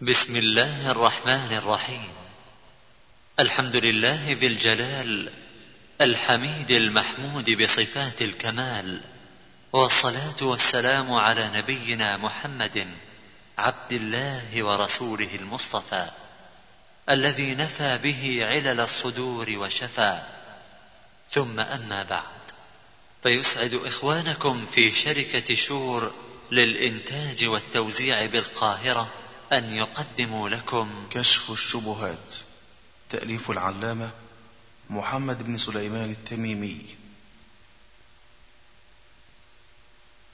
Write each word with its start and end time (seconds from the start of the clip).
بسم 0.00 0.36
الله 0.36 0.90
الرحمن 0.90 1.58
الرحيم. 1.58 2.12
الحمد 3.40 3.76
لله 3.76 4.32
ذي 4.32 4.46
الجلال 4.46 5.32
الحميد 6.00 6.70
المحمود 6.70 7.50
بصفات 7.50 8.22
الكمال 8.22 9.00
والصلاة 9.72 10.42
والسلام 10.42 11.12
على 11.12 11.50
نبينا 11.54 12.16
محمد 12.16 12.86
عبد 13.58 13.92
الله 13.92 14.62
ورسوله 14.62 15.34
المصطفى 15.34 16.10
الذي 17.10 17.54
نفى 17.54 17.98
به 17.98 18.38
علل 18.42 18.80
الصدور 18.80 19.50
وشفى. 19.50 20.20
ثم 21.30 21.60
أما 21.60 22.02
بعد 22.02 22.44
فيسعد 23.22 23.74
إخوانكم 23.74 24.66
في 24.66 24.90
شركة 24.90 25.54
شور 25.54 26.12
للإنتاج 26.50 27.44
والتوزيع 27.44 28.26
بالقاهرة 28.26 29.27
أن 29.52 29.76
يقدموا 29.76 30.48
لكم. 30.48 31.08
كشف 31.10 31.50
الشبهات. 31.50 32.34
تأليف 33.10 33.50
العلامة 33.50 34.12
محمد 34.90 35.42
بن 35.42 35.56
سليمان 35.56 36.10
التميمي. 36.10 36.96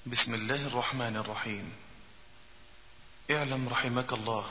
بسم 0.06 0.34
الله 0.34 0.66
الرحمن 0.66 1.16
الرحيم. 1.16 1.72
اعلم 3.30 3.68
رحمك 3.68 4.12
الله 4.12 4.50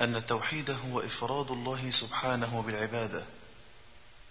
أن 0.00 0.16
التوحيد 0.16 0.70
هو 0.70 1.00
إفراد 1.00 1.50
الله 1.50 1.90
سبحانه 1.90 2.62
بالعبادة 2.62 3.24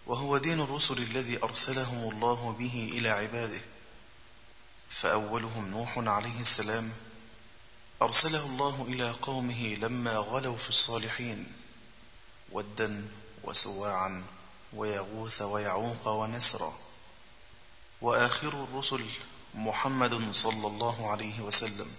وهو 0.05 0.37
دين 0.37 0.61
الرسل 0.61 0.97
الذي 0.97 1.43
أرسلهم 1.43 2.09
الله 2.11 2.55
به 2.59 2.89
إلى 2.93 3.09
عباده. 3.09 3.61
فأولهم 4.89 5.69
نوح 5.69 5.97
عليه 5.97 6.41
السلام 6.41 6.91
أرسله 8.01 8.45
الله 8.45 8.81
إلى 8.87 9.11
قومه 9.11 9.75
لما 9.75 10.15
غلوا 10.17 10.57
في 10.57 10.69
الصالحين 10.69 11.51
ودا 12.51 13.07
وسواعا 13.43 14.23
ويغوث 14.73 15.41
ويعوق 15.41 16.07
ونسرا. 16.07 16.73
وآخر 18.01 18.63
الرسل 18.63 19.05
محمد 19.55 20.31
صلى 20.31 20.67
الله 20.67 21.11
عليه 21.11 21.41
وسلم 21.41 21.91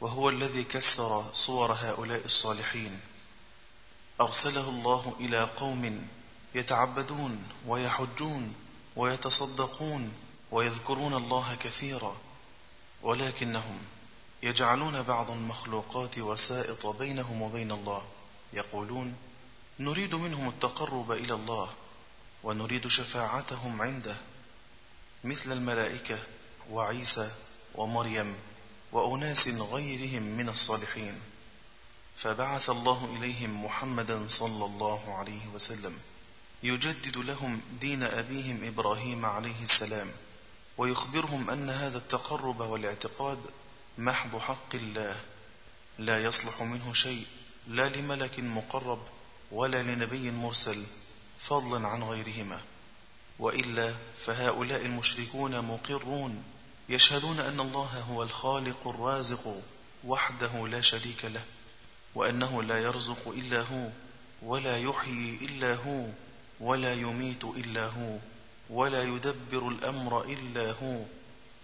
وهو 0.00 0.28
الذي 0.28 0.64
كسر 0.64 1.32
صور 1.32 1.72
هؤلاء 1.72 2.24
الصالحين. 2.24 3.00
أرسله 4.20 4.68
الله 4.68 5.16
إلى 5.20 5.44
قوم 5.44 6.08
يتعبدون 6.54 7.48
ويحجون 7.66 8.54
ويتصدقون 8.96 10.12
ويذكرون 10.50 11.14
الله 11.14 11.54
كثيرا 11.54 12.16
ولكنهم 13.02 13.78
يجعلون 14.42 15.02
بعض 15.02 15.30
المخلوقات 15.30 16.18
وسائط 16.18 16.86
بينهم 16.86 17.42
وبين 17.42 17.72
الله. 17.72 18.02
يقولون 18.52 19.16
نريد 19.78 20.14
منهم 20.14 20.48
التقرب 20.48 21.12
إلى 21.12 21.34
الله 21.34 21.70
ونريد 22.42 22.86
شفاعتهم 22.86 23.82
عنده 23.82 24.16
مثل 25.24 25.52
الملائكة 25.52 26.18
وعيسى 26.70 27.30
ومريم 27.74 28.34
وأناس 28.92 29.48
غيرهم 29.48 30.22
من 30.22 30.48
الصالحين. 30.48 31.20
فبعث 32.16 32.70
الله 32.70 33.16
إليهم 33.16 33.64
محمدا 33.64 34.26
صلى 34.26 34.64
الله 34.64 35.14
عليه 35.18 35.46
وسلم 35.54 35.98
يجدد 36.62 37.16
لهم 37.16 37.60
دين 37.80 38.02
أبيهم 38.02 38.64
إبراهيم 38.64 39.26
عليه 39.26 39.62
السلام 39.62 40.10
ويخبرهم 40.78 41.50
أن 41.50 41.70
هذا 41.70 41.98
التقرب 41.98 42.60
والاعتقاد 42.60 43.38
محض 43.98 44.38
حق 44.38 44.74
الله. 44.74 45.20
لا 45.98 46.24
يصلح 46.24 46.62
منه 46.62 46.92
شيء 46.92 47.26
لا 47.68 47.88
لملك 47.88 48.40
مقرب 48.40 49.02
ولا 49.50 49.82
لنبي 49.82 50.30
مرسل 50.30 50.86
فضلا 51.38 51.88
عن 51.88 52.02
غيرهما. 52.02 52.60
وإلا 53.38 53.94
فهؤلاء 54.24 54.86
المشركون 54.86 55.60
مقرون 55.60 56.44
يشهدون 56.88 57.40
أن 57.40 57.60
الله 57.60 58.00
هو 58.00 58.22
الخالق 58.22 58.88
الرازق 58.88 59.62
وحده 60.04 60.68
لا 60.68 60.80
شريك 60.80 61.24
له 61.24 61.44
وأنه 62.14 62.62
لا 62.62 62.78
يرزق 62.78 63.28
إلا 63.28 63.60
هو 63.62 63.88
ولا 64.42 64.78
يحيي 64.78 65.38
إلا 65.42 65.74
هو 65.74 66.06
ولا 66.60 66.94
يميت 66.94 67.44
إلا 67.44 67.86
هو 67.86 68.18
ولا 68.70 69.02
يدبر 69.02 69.68
الأمر 69.68 70.24
إلا 70.24 70.72
هو. 70.72 71.04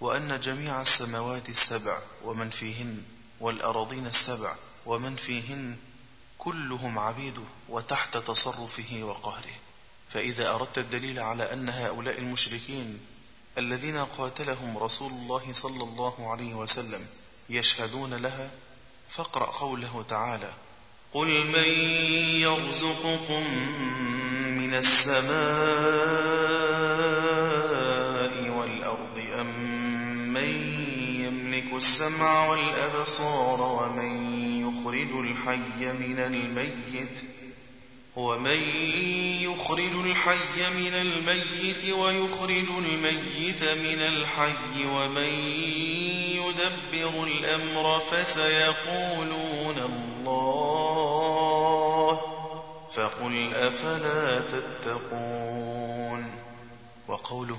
وأن 0.01 0.41
جميع 0.41 0.81
السماوات 0.81 1.49
السبع 1.49 1.99
ومن 2.25 2.51
فيهن 2.51 3.03
والأراضين 3.41 4.07
السبع 4.07 4.55
ومن 4.87 5.17
فيهن 5.17 5.77
كلهم 6.39 6.99
عبيده 6.99 7.43
وتحت 7.69 8.17
تصرفه 8.17 9.03
وقهره. 9.03 9.55
فإذا 10.09 10.51
أردت 10.55 10.79
الدليل 10.79 11.19
على 11.21 11.53
أن 11.53 11.69
هؤلاء 11.69 12.19
المشركين 12.19 13.01
الذين 13.59 13.97
قاتلهم 14.05 14.79
رسول 14.79 15.13
الله 15.13 15.53
صلى 15.53 15.83
الله 15.85 16.31
عليه 16.31 16.55
وسلم 16.55 17.07
يشهدون 17.51 18.15
لها 18.15 18.51
فاقرأ 19.09 19.47
قوله 19.47 20.05
تعالى 20.09 20.53
قل 21.15 21.47
من 21.47 21.69
يرزقكم 22.41 23.45
من 24.59 24.75
السماء 24.75 26.68
يملك 31.59 31.75
السمع 31.75 32.49
والأبصار 32.49 33.63
ومن 33.63 34.13
يخرج 34.63 35.11
الحي 35.27 35.93
من 35.93 36.19
الميت 36.19 37.21
ومن 38.17 38.61
يخرج 39.43 39.95
الحي 39.95 40.71
من 40.71 40.95
الميت 40.95 41.93
ويخرج 41.93 42.69
الميت 42.79 43.63
من 43.63 43.99
الحي 44.01 44.87
ومن 44.87 45.33
يدبر 46.39 47.25
الأمر 47.25 48.01
فسيقولون 48.01 49.79
الله 49.79 51.01
فقل 52.95 53.55
أفلا 53.55 54.41
تتقون 54.41 56.31
وقوله 57.09 57.59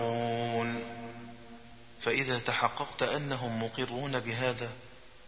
فإذا 2.01 2.39
تحققت 2.39 3.03
أنهم 3.03 3.63
مقرون 3.63 4.19
بهذا 4.19 4.71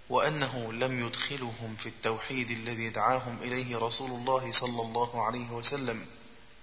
وأنه 0.09 0.73
لم 0.73 1.07
يدخلهم 1.07 1.75
في 1.75 1.85
التوحيد 1.85 2.51
الذي 2.51 2.89
دعاهم 2.89 3.37
إليه 3.41 3.77
رسول 3.77 4.11
الله 4.11 4.51
صلى 4.51 4.81
الله 4.81 5.25
عليه 5.25 5.49
وسلم 5.51 6.05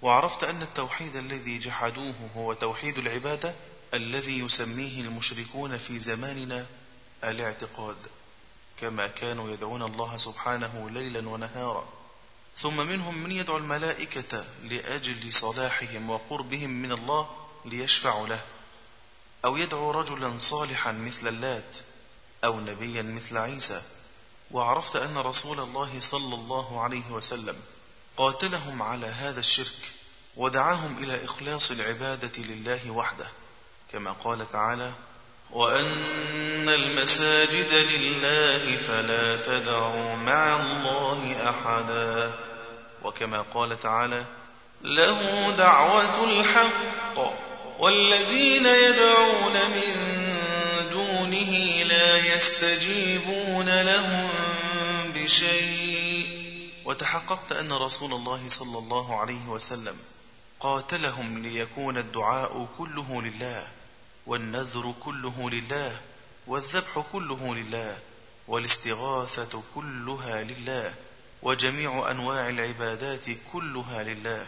وعرفت 0.02 0.44
أن 0.44 0.62
التوحيد 0.62 1.16
الذي 1.16 1.58
جحدوه 1.58 2.14
هو 2.36 2.52
توحيد 2.52 2.98
العبادة 2.98 3.54
الذي 3.94 4.38
يسميه 4.38 5.00
المشركون 5.00 5.78
في 5.78 5.98
زماننا 5.98 6.66
الاعتقاد 7.24 7.96
كما 8.80 9.06
كانوا 9.06 9.50
يدعون 9.50 9.82
الله 9.82 10.16
سبحانه 10.16 10.90
ليلا 10.90 11.28
ونهارا. 11.28 11.88
ثم 12.56 12.76
منهم 12.76 13.18
من 13.18 13.32
يدعو 13.32 13.56
الملائكة 13.56 14.44
لأجل 14.62 15.32
صلاحهم 15.32 16.10
وقربهم 16.10 16.70
من 16.70 16.92
الله 16.92 17.30
ليشفعوا 17.64 18.28
له. 18.28 18.42
أو 19.44 19.56
يدعو 19.56 19.90
رجلا 19.90 20.38
صالحا 20.38 20.92
مثل 20.92 21.28
اللات 21.28 21.76
أو 22.44 22.60
نبيا 22.60 23.02
مثل 23.02 23.36
عيسى. 23.36 23.82
وعرفت 24.50 24.96
أن 24.96 25.18
رسول 25.18 25.60
الله 25.60 26.00
صلى 26.00 26.34
الله 26.34 26.80
عليه 26.80 27.10
وسلم 27.10 27.56
قاتلهم 28.16 28.82
على 28.82 29.06
هذا 29.06 29.40
الشرك 29.40 29.92
ودعاهم 30.36 30.98
إلى 30.98 31.24
إخلاص 31.24 31.70
العبادة 31.70 32.42
لله 32.42 32.90
وحده 32.90 33.28
كما 33.92 34.12
قال 34.12 34.50
تعالى 34.50 34.92
وأن 35.50 36.68
المساجد 36.68 37.72
لله 37.72 38.76
فلا 38.76 39.42
تدعوا 39.42 40.16
مع 40.16 40.60
الله 40.60 41.50
أحدا. 41.50 42.34
وكما 43.02 43.42
قال 43.54 43.80
تعالى 43.80 44.24
له 44.82 45.50
دعوة 45.56 46.24
الحق. 46.24 47.49
والذين 47.80 48.66
يدعون 48.66 49.52
من 49.70 49.94
دونه 50.90 51.82
لا 51.82 52.16
يستجيبون 52.34 53.82
لهم 53.82 54.28
بشيء. 55.14 56.26
وتحققت 56.84 57.52
أن 57.52 57.72
رسول 57.72 58.12
الله 58.12 58.48
صلى 58.48 58.78
الله 58.78 59.20
عليه 59.20 59.46
وسلم 59.48 59.96
قاتلهم 60.60 61.42
ليكون 61.42 61.98
الدعاء 61.98 62.68
كله 62.78 63.22
لله 63.22 63.66
والنذر 64.26 64.94
كله 65.00 65.50
لله 65.50 66.00
والذبح 66.46 67.04
كله 67.12 67.54
لله 67.54 67.98
والاستغاثة 68.48 69.62
كلها 69.74 70.42
لله 70.42 70.94
وجميع 71.42 72.10
أنواع 72.10 72.48
العبادات 72.48 73.24
كلها 73.52 74.02
لله. 74.02 74.46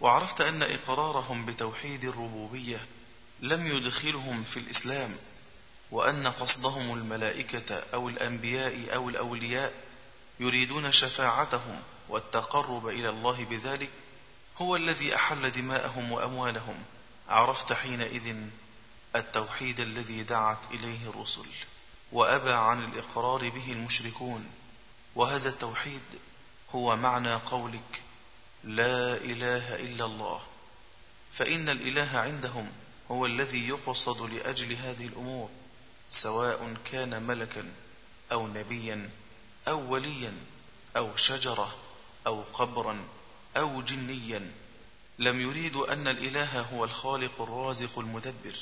وعرفت 0.00 0.40
أن 0.40 0.62
إقرارهم 0.62 1.46
بتوحيد 1.46 2.04
الربوبية 2.04 2.86
لم 3.40 3.66
يدخلهم 3.66 4.44
في 4.44 4.56
الإسلام 4.56 5.16
وأن 5.90 6.26
قصدهم 6.26 6.94
الملائكة 6.94 7.74
أو 7.94 8.08
الأنبياء 8.08 8.94
أو 8.94 9.08
الأولياء 9.08 9.74
يريدون 10.40 10.92
شفاعتهم 10.92 11.82
والتقرب 12.08 12.88
إلى 12.88 13.08
الله 13.08 13.44
بذلك 13.44 13.90
هو 14.58 14.76
الذي 14.76 15.14
أحل 15.14 15.50
دماءهم 15.50 16.12
وأموالهم. 16.12 16.76
عرفت 17.28 17.72
حينئذ 17.72 18.36
التوحيد 19.16 19.80
الذي 19.80 20.22
دعت 20.22 20.58
إليه 20.70 21.10
الرسل 21.10 21.46
وأبى 22.12 22.52
عن 22.52 22.84
الإقرار 22.84 23.48
به 23.48 23.72
المشركون 23.72 24.46
وهذا 25.14 25.48
التوحيد 25.48 26.02
هو 26.74 26.96
معنى 26.96 27.34
قولك 27.34 28.02
لا 28.66 29.16
إله 29.16 29.76
إلا 29.76 30.04
الله. 30.04 30.42
فإن 31.32 31.68
الإله 31.68 32.18
عندهم 32.18 32.72
هو 33.10 33.26
الذي 33.26 33.68
يقصد 33.68 34.32
لأجل 34.32 34.72
هذه 34.72 35.06
الأمور 35.06 35.50
سواء 36.08 36.76
كان 36.92 37.22
ملكا 37.22 37.72
أو 38.32 38.46
نبيا 38.46 39.10
أو 39.68 39.92
وليا 39.92 40.32
أو 40.96 41.16
شجرة 41.16 41.74
أو 42.26 42.42
قبرا 42.42 43.04
أو 43.56 43.82
جنيا. 43.82 44.50
لم 45.18 45.40
يريدوا 45.40 45.92
أن 45.92 46.08
الإله 46.08 46.60
هو 46.60 46.84
الخالق 46.84 47.40
الرازق 47.42 47.98
المدبر. 47.98 48.56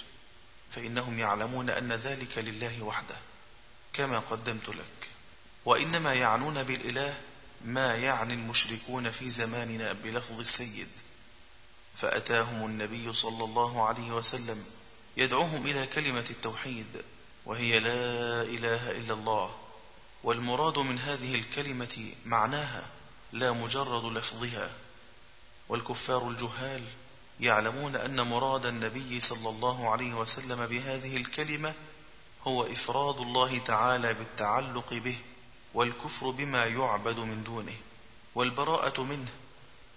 فإنهم 0.71 1.19
يعلمون 1.19 1.71
أن 1.71 1.93
ذلك 1.93 2.39
لله 2.39 2.83
وحده 2.83 3.17
كما 3.93 4.19
قدمت 4.19 4.69
لك. 4.69 5.09
وإنما 5.65 6.15
يعنون 6.15 6.63
بالإله 6.63 7.21
ما 7.65 7.95
يعني 7.95 8.35
المشركون 8.35 9.11
في 9.11 9.31
زماننا 9.31 9.93
بلفظ 9.93 10.41
السيد؟ 10.41 10.89
فأتاهم 11.97 12.67
النبي 12.67 13.13
صلى 13.13 13.45
الله 13.45 13.87
عليه 13.87 14.13
وسلم 14.13 14.65
يدعوهم 15.17 15.67
إلى 15.67 15.87
كلمة 15.87 16.25
التوحيد 16.31 17.03
وهي 17.47 17.81
لا 17.81 18.43
إله 18.43 18.91
إلا 18.91 19.15
الله. 19.15 19.55
والمراد 20.25 20.79
من 20.79 20.99
هذه 20.99 21.35
الكلمة 21.35 22.13
معناها 22.27 22.87
لا 23.33 23.53
مجرد 23.53 24.05
لفظها. 24.05 24.73
والكفار 25.69 26.29
الجهال 26.29 26.83
يعلمون 27.41 27.97
أن 27.97 28.21
مراد 28.21 28.67
النبي 28.67 29.21
صلى 29.21 29.49
الله 29.49 29.91
عليه 29.91 30.15
وسلم 30.15 30.67
بهذه 30.67 31.17
الكلمة 31.17 31.75
هو 32.43 32.63
إفراد 32.63 33.17
الله 33.17 33.59
تعالى 33.59 34.15
بالتعلق 34.15 34.95
به. 34.95 35.19
والكفر 35.75 36.31
بما 36.31 36.65
يعبد 36.65 37.19
من 37.19 37.45
دونه 37.45 37.77
والبراءة 38.35 39.03
منه 39.03 39.29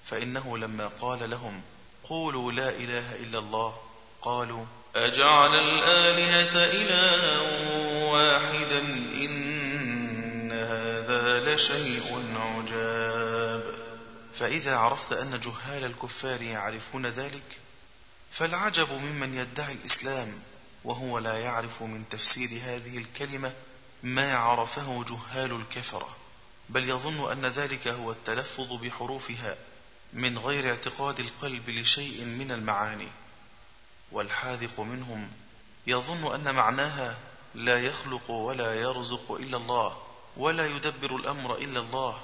فإنه 0.06 0.58
لما 0.58 0.88
قال 0.88 1.30
لهم 1.30 1.62
قولوا 2.04 2.52
لا 2.52 2.70
إله 2.70 3.16
إلا 3.16 3.40
الله 3.40 3.78
قالوا 4.22 4.66
أجعل 4.96 5.56
الآلهة 5.56 6.66
إلها 6.66 7.42
واحدا 8.12 8.80
إن 9.24 10.52
هذا 10.52 11.56
لشيء 11.56 12.24
عجاب. 12.36 13.64
فإذا 14.40 14.76
عرفت 14.76 15.14
أن 15.14 15.40
جهال 15.40 15.84
الكفار 15.84 16.42
يعرفون 16.42 17.06
ذلك 17.06 17.60
فالعجب 18.32 18.92
ممن 18.92 19.34
يدعي 19.34 19.74
الإسلام 19.74 20.34
وهو 20.84 21.20
لا 21.20 21.38
يعرف 21.38 21.82
من 21.82 22.10
تفسير 22.10 22.50
هذه 22.50 22.98
الكلمة 22.98 23.54
ما 24.04 24.36
عرفه 24.36 25.04
جهال 25.04 25.52
الكفرة 25.52 26.10
بل 26.70 26.90
يظن 26.90 27.32
أن 27.32 27.46
ذلك 27.46 27.88
هو 27.88 28.12
التلفظ 28.12 28.74
بحروفها 28.74 29.58
من 30.14 30.38
غير 30.38 30.70
اعتقاد 30.70 31.20
القلب 31.20 31.70
لشيء 31.70 32.26
من 32.26 32.52
المعاني. 32.52 33.08
والحاذق 34.12 34.80
منهم 34.80 35.32
يظن 35.88 36.34
أن 36.36 36.56
معناها 36.56 37.18
لا 37.56 37.80
يخلق 37.86 38.32
ولا 38.32 38.74
يرزق 38.82 39.32
إلا 39.32 39.58
الله 39.58 39.98
ولا 40.38 40.68
يدبر 40.68 41.16
الأمر 41.16 41.58
إلا 41.58 41.80
الله. 41.80 42.22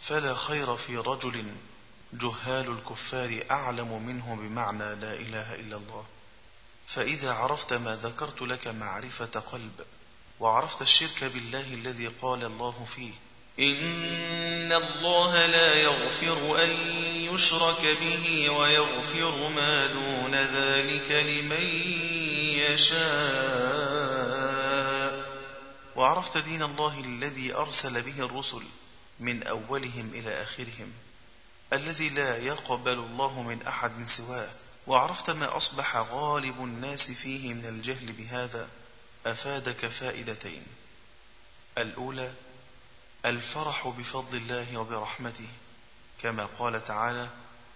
فلا 0.00 0.34
خير 0.34 0.76
في 0.76 0.96
رجل 0.96 1.54
جهال 2.12 2.70
الكفار 2.70 3.44
أعلم 3.50 4.02
منه 4.06 4.34
بمعنى 4.34 4.94
لا 4.94 5.14
إله 5.14 5.54
إلا 5.54 5.76
الله. 5.76 6.04
فإذا 6.86 7.32
عرفت 7.32 7.72
ما 7.72 7.96
ذكرت 7.96 8.42
لك 8.42 8.68
معرفة 8.68 9.40
قلب 9.40 9.80
وعرفت 10.42 10.82
الشرك 10.82 11.24
بالله 11.24 11.74
الذي 11.74 12.06
قال 12.06 12.44
الله 12.44 12.86
فيه. 12.96 13.12
إن 13.58 14.72
الله 14.72 15.46
لا 15.46 15.74
يغفر 15.74 16.64
أن 16.64 16.70
يشرك 17.34 17.98
به 18.00 18.50
ويغفر 18.50 19.48
ما 19.48 19.86
دون 19.86 20.34
ذلك 20.34 21.10
لمن 21.10 21.62
يشاء. 22.70 24.02
وعرفت 25.96 26.38
دين 26.38 26.62
الله 26.62 27.00
الذي 27.00 27.54
أرسل 27.54 28.02
به 28.02 28.24
الرسل 28.24 28.62
من 29.20 29.42
أولهم 29.42 30.10
إلى 30.14 30.42
آخرهم 30.42 30.92
الذي 31.72 32.08
لا 32.08 32.36
يقبل 32.36 32.98
الله 32.98 33.42
من 33.42 33.62
أحد 33.62 33.92
سواه. 34.04 34.50
وعرفت 34.86 35.30
ما 35.30 35.56
أصبح 35.56 35.96
غالب 35.96 36.64
الناس 36.64 37.10
فيه 37.10 37.54
من 37.54 37.66
الجهل 37.66 38.12
بهذا. 38.12 38.68
أفادك 39.26 39.86
فائدتين. 39.86 40.62
الأولى 41.78 42.32
الفرح 43.26 43.88
بفضل 43.88 44.36
الله 44.36 44.76
وبرحمته 44.76 45.48
كما 46.22 46.48
قال 46.58 46.84
تعالى 46.84 47.28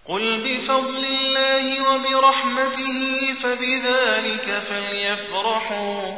قل 0.05 0.43
بفضل 0.43 1.05
الله 1.05 1.89
وبرحمته 1.89 3.33
فبذلك 3.43 4.59
فليفرحوا 4.59 6.17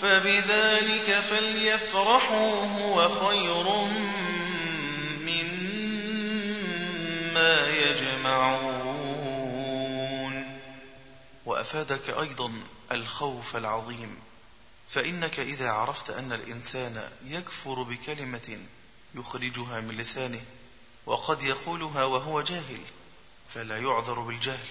فبذلك 0.00 1.20
فليفرحوا 1.20 2.66
هو 2.66 3.08
خير 3.08 3.68
مما 6.40 7.68
يجمعون. 7.68 9.10
وأفادك 11.46 12.10
أيضا 12.10 12.52
الخوف 12.92 13.56
العظيم. 13.56 14.29
فإنك 14.90 15.40
إذا 15.40 15.70
عرفت 15.70 16.10
أن 16.10 16.32
الإنسان 16.32 17.10
يكفر 17.24 17.82
بكلمة 17.82 18.58
يخرجها 19.14 19.80
من 19.80 19.96
لسانه 19.96 20.42
وقد 21.06 21.42
يقولها 21.42 22.04
وهو 22.04 22.40
جاهل 22.40 22.80
فلا 23.48 23.78
يعذر 23.78 24.20
بالجهل. 24.20 24.68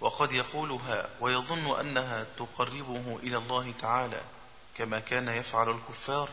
وقد 0.00 0.32
يقولها 0.32 1.08
ويظن 1.20 1.80
أنها 1.80 2.26
تقربه 2.38 3.18
إلى 3.22 3.36
الله 3.36 3.72
تعالى 3.80 4.22
كما 4.74 5.00
كان 5.00 5.28
يفعل 5.28 5.70
الكفار 5.70 6.28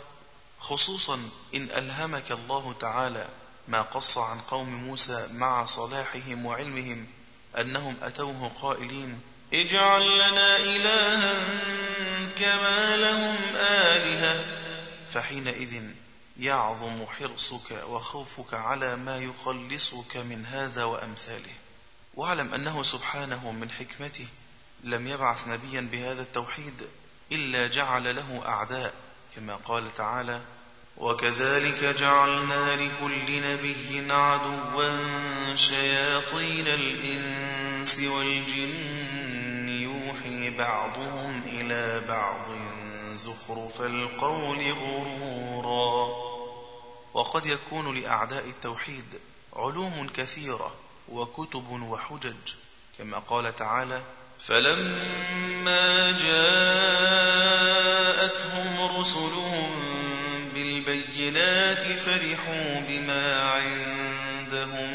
خصوصا 0.59 1.29
إن 1.55 1.63
ألهمك 1.63 2.31
الله 2.31 2.73
تعالى 2.79 3.29
ما 3.67 3.81
قص 3.81 4.17
عن 4.17 4.41
قوم 4.41 4.69
موسى 4.69 5.27
مع 5.31 5.65
صلاحهم 5.65 6.45
وعلمهم 6.45 7.07
أنهم 7.57 7.97
أتوه 8.01 8.51
قائلين 8.61 9.21
اجعل 9.53 10.17
لنا 10.17 10.57
إلها 10.57 11.33
كما 12.35 12.97
لهم 12.97 13.35
آلهة. 13.55 14.45
فحينئذ 15.11 15.83
يعظم 16.39 17.05
حرصك 17.05 17.83
وخوفك 17.87 18.53
على 18.53 18.95
ما 18.95 19.17
يخلصك 19.17 20.17
من 20.17 20.45
هذا 20.45 20.83
وأمثاله. 20.83 21.53
واعلم 22.17 22.53
أنه 22.53 22.83
سبحانه 22.83 23.51
من 23.51 23.69
حكمته 23.69 24.27
لم 24.83 25.07
يبعث 25.07 25.47
نبيا 25.47 25.81
بهذا 25.91 26.21
التوحيد 26.21 26.83
إلا 27.31 27.67
جعل 27.67 28.15
له 28.15 28.41
أعداء 28.45 28.93
كما 29.35 29.55
قال 29.55 29.93
تعالى 29.93 30.41
وكذلك 30.97 31.83
جعلنا 31.83 32.75
لكل 32.75 33.41
نبي 33.41 34.13
عدوا 34.13 35.55
شياطين 35.55 36.67
الإنس 36.67 37.99
والجن 37.99 39.16
بعضهم 40.57 41.41
إلى 41.45 42.07
بعض 42.07 42.45
زخرف 43.13 43.81
القول 43.81 44.71
غرورا. 44.71 46.27
وقد 47.13 47.45
يكون 47.45 47.99
لأعداء 47.99 48.45
التوحيد 48.45 49.19
علوم 49.55 50.09
كثيرة 50.15 50.75
وكتب 51.09 51.69
وحجج 51.69 52.53
كما 52.97 53.19
قال 53.19 53.55
تعالى 53.55 54.01
فلما 54.45 56.11
جاءتهم 56.11 56.57
رسلهم 58.99 59.69
بالبينات 60.53 61.99
فرحوا 61.99 62.79
بما 62.79 63.51
عندهم 63.51 64.91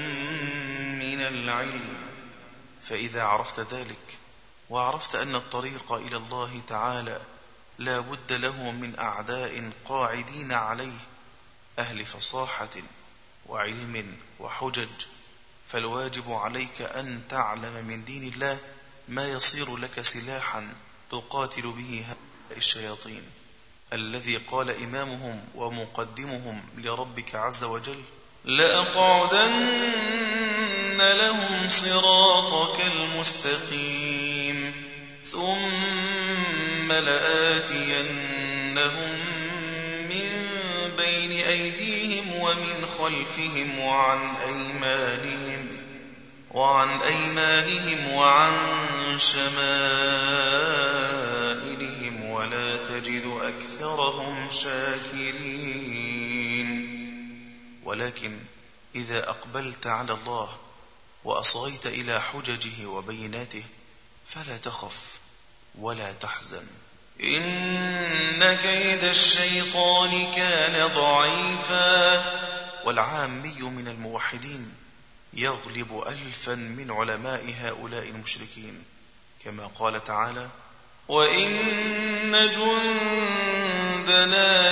من 0.99 1.21
العلم. 1.21 1.97
فإذا 2.89 3.23
عرفت 3.23 3.61
ذلك 3.61 4.19
وعرفت 4.71 5.15
أن 5.15 5.35
الطريق 5.35 5.93
إلى 5.93 6.17
الله 6.17 6.61
تعالى 6.69 7.21
لا 7.79 8.01
بد 8.01 8.33
له 8.33 8.71
من 8.71 8.99
أعداء 8.99 9.71
قاعدين 9.89 10.53
عليه 10.53 10.99
أهل 11.79 12.07
فصاحة 12.07 12.71
وعلم 13.47 14.17
وحجج. 14.41 14.89
فالواجب 15.69 16.33
عليك 16.33 16.83
أن 16.83 17.23
تعلم 17.29 17.85
من 17.85 18.05
دين 18.05 18.33
الله 18.33 18.59
ما 19.09 19.29
يصير 19.29 19.77
لك 19.77 20.01
سلاحا 20.03 20.75
تقاتل 21.11 21.63
به 21.63 22.05
هؤلاء 22.09 22.59
الشياطين. 22.59 23.23
الذي 23.93 24.37
قال 24.37 24.71
إمامهم 24.71 25.45
ومقدمهم 25.55 26.63
لربك 26.77 27.35
عز 27.35 27.65
وجل 27.65 28.03
لأقعدن 28.45 29.83
لهم 30.99 31.69
صراطك 31.69 32.81
المستقيم. 32.81 34.22
ثم 35.33 36.93
لآتينهم 36.93 38.13
من 40.09 40.31
بين 40.97 41.33
أيديهم 41.33 42.41
ومن 42.41 42.87
خلفهم 42.99 43.79
وعن 43.79 44.37
أيمانهم 44.37 45.69
وعن 46.51 47.01
أيمانهم 47.01 48.13
وعن 48.13 48.53
شمائلهم 49.19 49.53
ولا 52.31 52.77
تجد 52.77 53.39
أكثرهم 53.41 54.51
شاكرين. 54.51 55.93
ولكن 57.85 58.39
إذا 58.95 59.31
أقبلت 59.31 59.87
على 59.87 60.13
الله 60.13 60.57
وأصغيت 61.25 61.87
إلى 61.87 62.21
حججه 62.21 62.87
وبيناته 62.87 63.65
فلا 64.27 64.57
تخف. 64.57 65.22
ولا 65.79 66.13
تحزن. 66.13 66.67
إن 67.21 68.55
كيد 68.55 69.05
الشيطان 69.05 70.33
كان 70.33 70.87
ضعيفا. 70.87 72.25
والعامي 72.85 73.63
من 73.63 73.89
الموحدين 73.89 74.75
يغلب 75.35 76.03
ألفا 76.07 76.55
من 76.55 76.91
علماء 76.91 77.55
هؤلاء 77.61 78.09
المشركين. 78.09 78.85
كما 79.45 79.67
قال 79.67 80.05
تعالى 80.05 80.49
وإن 81.09 82.33
جندنا 82.33 84.13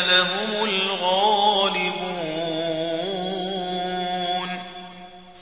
لهم 0.07 0.64
الغالبون. 0.64 2.11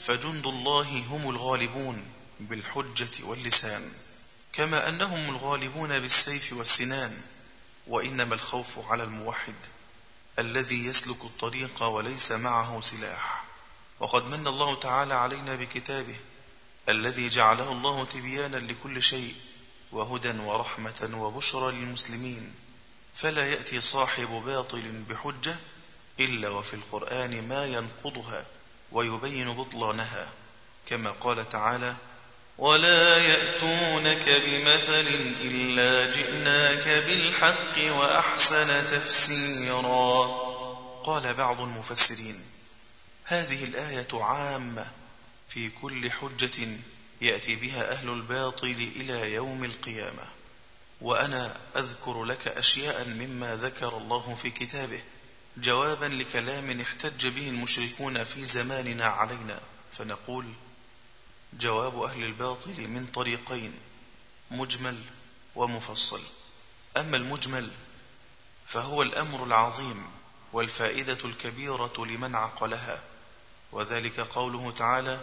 فجند 0.03 0.47
الله 0.47 1.03
هم 1.09 1.29
الغالبون 1.29 2.05
بالحجة 2.39 3.23
واللسان. 3.23 3.91
كما 4.53 4.89
أنهم 4.89 5.29
الغالبون 5.29 5.99
بالسيف 5.99 6.53
والسنان 6.53 7.21
وإنما 7.87 8.35
الخوف 8.35 8.79
على 8.91 9.03
الموحد 9.03 9.55
الذي 10.39 10.85
يسلك 10.85 11.23
الطريق 11.23 11.83
وليس 11.83 12.31
معه 12.31 12.81
سلاح. 12.81 13.43
وقد 13.99 14.23
من 14.23 14.47
الله 14.47 14.75
تعالى 14.75 15.13
علينا 15.13 15.55
بكتابه 15.55 16.15
الذي 16.89 17.29
جعله 17.29 17.71
الله 17.71 18.05
تبيانا 18.05 18.57
لكل 18.57 19.01
شيء 19.01 19.35
وهدى 19.91 20.39
ورحمة 20.39 21.09
وبشرى 21.13 21.71
للمسلمين. 21.71 22.53
فلا 23.15 23.47
يأتي 23.47 23.81
صاحب 23.81 24.27
باطل 24.27 25.03
بحجة 25.09 25.55
إلا 26.19 26.49
وفي 26.49 26.73
القرآن 26.73 27.47
ما 27.47 27.65
ينقضها 27.65 28.45
ويبين 28.91 29.53
بطلانها 29.53 30.29
كما 30.85 31.11
قال 31.11 31.49
تعالى 31.49 31.95
ولا 32.59 33.17
يأتونك 33.17 34.29
بمثل 34.29 35.07
إلا 35.41 36.11
جئناك 36.15 36.87
بالحق 37.05 37.95
وأحسن 37.97 38.85
تفسيرا. 38.87 40.27
قال 41.03 41.33
بعض 41.33 41.61
المفسرين 41.61 42.41
هذه 43.25 43.63
الآية 43.63 44.07
عامة 44.13 44.85
في 45.49 45.69
كل 45.69 46.11
حجة 46.11 46.67
يأتي 47.21 47.55
بها 47.55 47.91
أهل 47.91 48.09
الباطل 48.09 48.91
إلى 48.95 49.33
يوم 49.33 49.63
القيامة. 49.63 50.23
وأنا 51.01 51.57
أذكر 51.77 52.23
لك 52.23 52.47
أشياء 52.47 53.07
مما 53.07 53.55
ذكر 53.55 53.97
الله 53.97 54.35
في 54.35 54.49
كتابه. 54.49 55.01
جوابا 55.57 56.05
لكلام 56.05 56.81
احتج 56.81 57.27
به 57.27 57.49
المشركون 57.49 58.23
في 58.23 58.45
زماننا 58.45 59.05
علينا 59.05 59.59
فنقول 59.97 60.45
جواب 61.53 62.01
أهل 62.01 62.23
الباطل 62.23 62.87
من 62.87 63.05
طريقين 63.05 63.73
مجمل 64.51 64.97
ومفصل. 65.55 66.21
أما 66.97 67.17
المجمل 67.17 67.67
فهو 68.67 69.01
الأمر 69.01 69.43
العظيم 69.43 70.03
والفائدة 70.53 71.17
الكبيرة 71.25 71.93
لمن 71.97 72.35
عقلها 72.35 73.01
وذلك 73.71 74.19
قوله 74.19 74.71
تعالى 74.71 75.19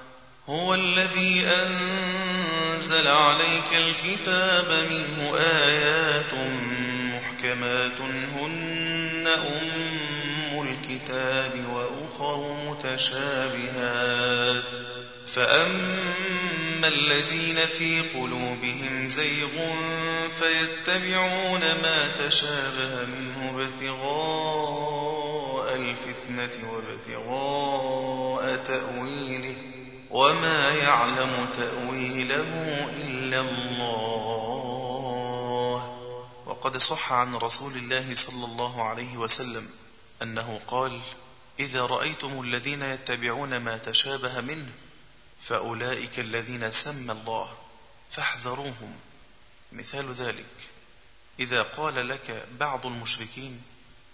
هو 0.48 0.74
الذي 0.74 1.46
أنزل 1.46 3.08
عليك 3.08 3.72
الكتاب 3.72 4.88
منه 4.90 5.36
آيات 5.38 6.34
محكمات 7.14 8.00
هن 8.00 9.26
أم 9.26 10.62
الكتاب 10.62 11.66
وأخر 11.70 12.54
متشابهات. 12.70 14.16
فأما 15.34 16.88
الذين 16.88 17.66
في 17.66 18.00
قلوبهم 18.00 19.08
زيغ 19.08 19.74
فيتبعون 20.38 21.60
ما 21.60 22.08
تشابه 22.18 23.06
منه 23.06 23.66
ابتغاء 23.66 24.96
الفتنة 25.76 26.72
وابتغاء 26.72 28.56
تأويله 28.56 29.56
وما 30.10 30.68
يعلم 30.68 31.48
تأويله 31.54 32.48
إلا 32.96 33.40
الله 33.40 33.96
وقد 36.46 36.76
صح 36.76 37.12
عن 37.12 37.34
رسول 37.34 37.72
الله 37.72 38.14
صلى 38.14 38.44
الله 38.44 38.82
عليه 38.82 39.16
وسلم 39.16 39.68
أنه 40.22 40.60
قال 40.66 41.00
إذا 41.60 41.86
رأيتم 41.86 42.40
الذين 42.40 42.82
يتبعون 42.82 43.56
ما 43.56 43.78
تشابه 43.78 44.40
منه 44.40 44.66
فأولئك 45.46 46.18
الذين 46.18 46.70
سمى 46.70 47.12
الله 47.12 47.48
فاحذروهم. 48.10 48.98
مثال 49.72 50.12
ذلك. 50.12 50.46
إذا 51.40 51.62
قال 51.62 52.08
لك 52.08 52.46
بعض 52.60 52.86
المشركين 52.86 53.62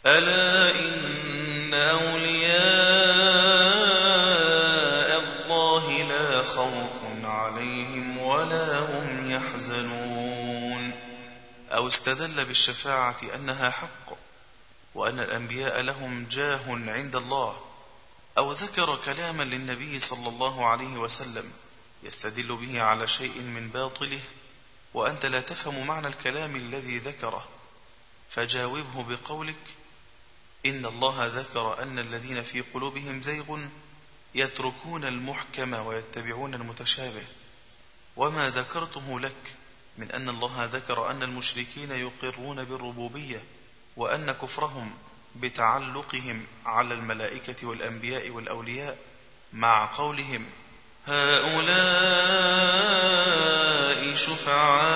ألا 0.07 0.79
إن 0.81 1.75
أولياء 1.75 2.63
الله 5.21 6.03
لا 6.03 6.43
خوف 6.43 7.25
عليهم 7.25 8.19
ولا 8.19 8.79
هم 8.79 9.31
يحزنون. 9.31 10.93
أو 11.71 11.89
استدل 11.89 12.45
بالشفاعة 12.45 13.17
أنها 13.35 13.71
حق 13.71 14.17
وأن 14.95 15.21
الأنبياء 15.21 15.81
لهم 15.81 16.27
جاه 16.31 16.63
عند 16.69 17.17
الله. 17.17 17.72
أو 18.39 18.53
ذكر 18.53 18.97
كلاما 19.05 19.43
للنبي 19.43 19.99
صلى 19.99 20.29
الله 20.29 20.67
عليه 20.67 20.97
وسلم 20.97 21.53
يستدل 22.03 22.57
به 22.57 22.83
على 22.83 23.09
شيء 23.09 23.41
من 23.41 23.69
باطله 23.69 24.21
وأنت 24.95 25.27
لا 25.27 25.41
تفهم 25.41 25.87
معنى 25.87 26.07
الكلام 26.07 26.57
الذي 26.57 26.99
ذكره 26.99 27.49
فجاوبه 28.31 29.03
بقولك 29.03 29.65
إن 30.67 30.87
الله 30.87 31.27
ذكر 31.27 31.83
أن 31.83 31.99
الذين 31.99 32.43
في 32.43 32.61
قلوبهم 32.61 33.23
زيغ 33.23 33.59
يتركون 34.35 35.05
المحكم 35.05 35.73
ويتبعون 35.73 36.55
المتشابه. 36.55 37.25
وما 38.17 38.51
ذكرته 38.51 39.21
لك 39.21 39.55
من 39.99 40.11
أن 40.13 40.29
الله 40.29 40.65
ذكر 40.65 41.11
أن 41.11 41.23
المشركين 41.23 41.91
يقرون 41.91 42.65
بالربوبية 42.65 43.45
وأن 43.97 44.33
كفرهم 44.33 44.91
بتعلقهم 45.37 46.47
على 46.67 46.95
الملائكة 46.95 47.67
والأنبياء 47.67 48.31
والأولياء 48.31 48.99
مع 49.53 49.97
قولهم 49.97 50.47
هؤلاء 51.07 51.63
شفعاؤنا 54.15 54.93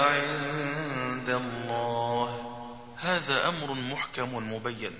عند 0.00 1.30
الله. 1.30 2.54
هذا 2.96 3.48
أمر 3.48 3.74
محكم 3.74 4.52
مبين. 4.52 4.94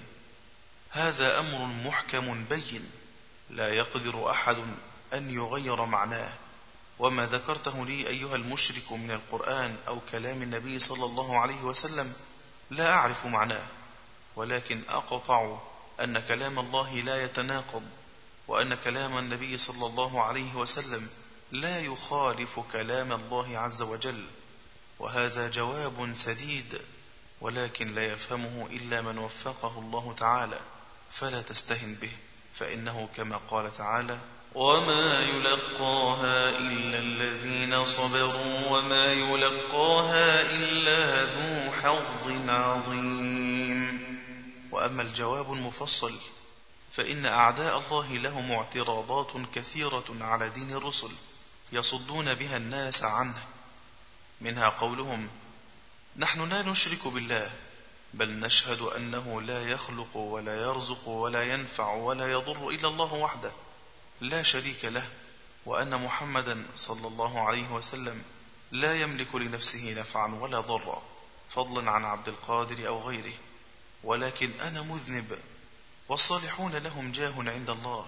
هذا 0.90 1.40
أمر 1.40 1.66
محكم 1.66 2.44
بين. 2.44 2.90
لا 3.50 3.68
يقدر 3.68 4.30
أحد 4.30 4.56
أن 5.14 5.30
يغير 5.30 5.84
معناه. 5.84 6.32
وما 6.98 7.26
ذكرته 7.26 7.86
لي 7.86 8.08
أيها 8.08 8.36
المشرك 8.36 8.92
من 8.92 9.10
القرآن 9.10 9.76
أو 9.88 10.00
كلام 10.12 10.42
النبي 10.42 10.78
صلى 10.78 11.04
الله 11.04 11.38
عليه 11.38 11.62
وسلم 11.62 12.12
لا 12.70 12.92
أعرف 12.92 13.26
معناه 13.26 13.66
ولكن 14.36 14.82
أقطع 14.88 15.58
أن 16.00 16.18
كلام 16.18 16.58
الله 16.58 16.94
لا 17.00 17.24
يتناقض 17.24 17.82
وأن 18.48 18.74
كلام 18.74 19.18
النبي 19.18 19.56
صلى 19.56 19.86
الله 19.86 20.22
عليه 20.22 20.54
وسلم 20.54 21.08
لا 21.50 21.80
يخالف 21.80 22.60
كلام 22.72 23.12
الله 23.12 23.58
عز 23.58 23.82
وجل 23.82 24.26
وهذا 24.98 25.48
جواب 25.48 26.10
سديد 26.12 26.80
ولكن 27.40 27.94
لا 27.94 28.12
يفهمه 28.12 28.66
إلا 28.70 29.00
من 29.00 29.18
وفقه 29.18 29.78
الله 29.78 30.14
تعالى 30.18 30.60
فلا 31.12 31.42
تستهن 31.42 31.94
به 31.94 32.12
فإنه 32.54 33.08
كما 33.16 33.36
قال 33.36 33.76
تعالى 33.76 34.18
وما 34.54 35.20
يلقاها 35.20 36.48
إلا 36.58 36.98
الذين 36.98 37.84
صبروا 37.84 38.68
وما 38.70 39.12
يلقاها 39.12 40.40
إلا 40.40 41.24
ذو 41.24 41.72
حظ 41.72 42.48
عظيم. 42.48 44.08
وأما 44.72 45.02
الجواب 45.02 45.52
المفصل 45.52 46.14
فإن 46.92 47.26
أعداء 47.26 47.78
الله 47.78 48.12
لهم 48.12 48.52
اعتراضات 48.52 49.32
كثيرة 49.54 50.04
على 50.20 50.50
دين 50.50 50.72
الرسل 50.72 51.10
يصدون 51.72 52.34
بها 52.34 52.56
الناس 52.56 53.02
عنه. 53.02 53.42
منها 54.40 54.68
قولهم 54.68 55.28
نحن 56.16 56.48
لا 56.48 56.62
نشرك 56.62 57.08
بالله 57.08 57.50
بل 58.14 58.30
نشهد 58.40 58.80
أنه 58.80 59.42
لا 59.42 59.68
يخلق 59.68 60.16
ولا 60.16 60.62
يرزق 60.62 61.08
ولا 61.08 61.42
ينفع 61.42 61.94
ولا 61.94 62.32
يضر 62.32 62.68
إلا 62.68 62.88
الله 62.88 63.14
وحده. 63.14 63.52
لا 64.20 64.42
شريك 64.42 64.84
له 64.84 65.08
وأن 65.66 66.04
محمدا 66.04 66.66
صلى 66.74 67.06
الله 67.06 67.40
عليه 67.40 67.68
وسلم 67.68 68.22
لا 68.72 69.00
يملك 69.00 69.34
لنفسه 69.34 70.00
نفعا 70.00 70.34
ولا 70.34 70.60
ضرا 70.60 71.02
فضلا 71.50 71.90
عن 71.90 72.04
عبد 72.04 72.28
القادر 72.28 72.88
أو 72.88 73.08
غيره. 73.08 73.34
ولكن 74.04 74.60
أنا 74.60 74.82
مذنب 74.82 75.38
والصالحون 76.08 76.76
لهم 76.76 77.12
جاه 77.12 77.34
عند 77.36 77.70
الله 77.70 78.06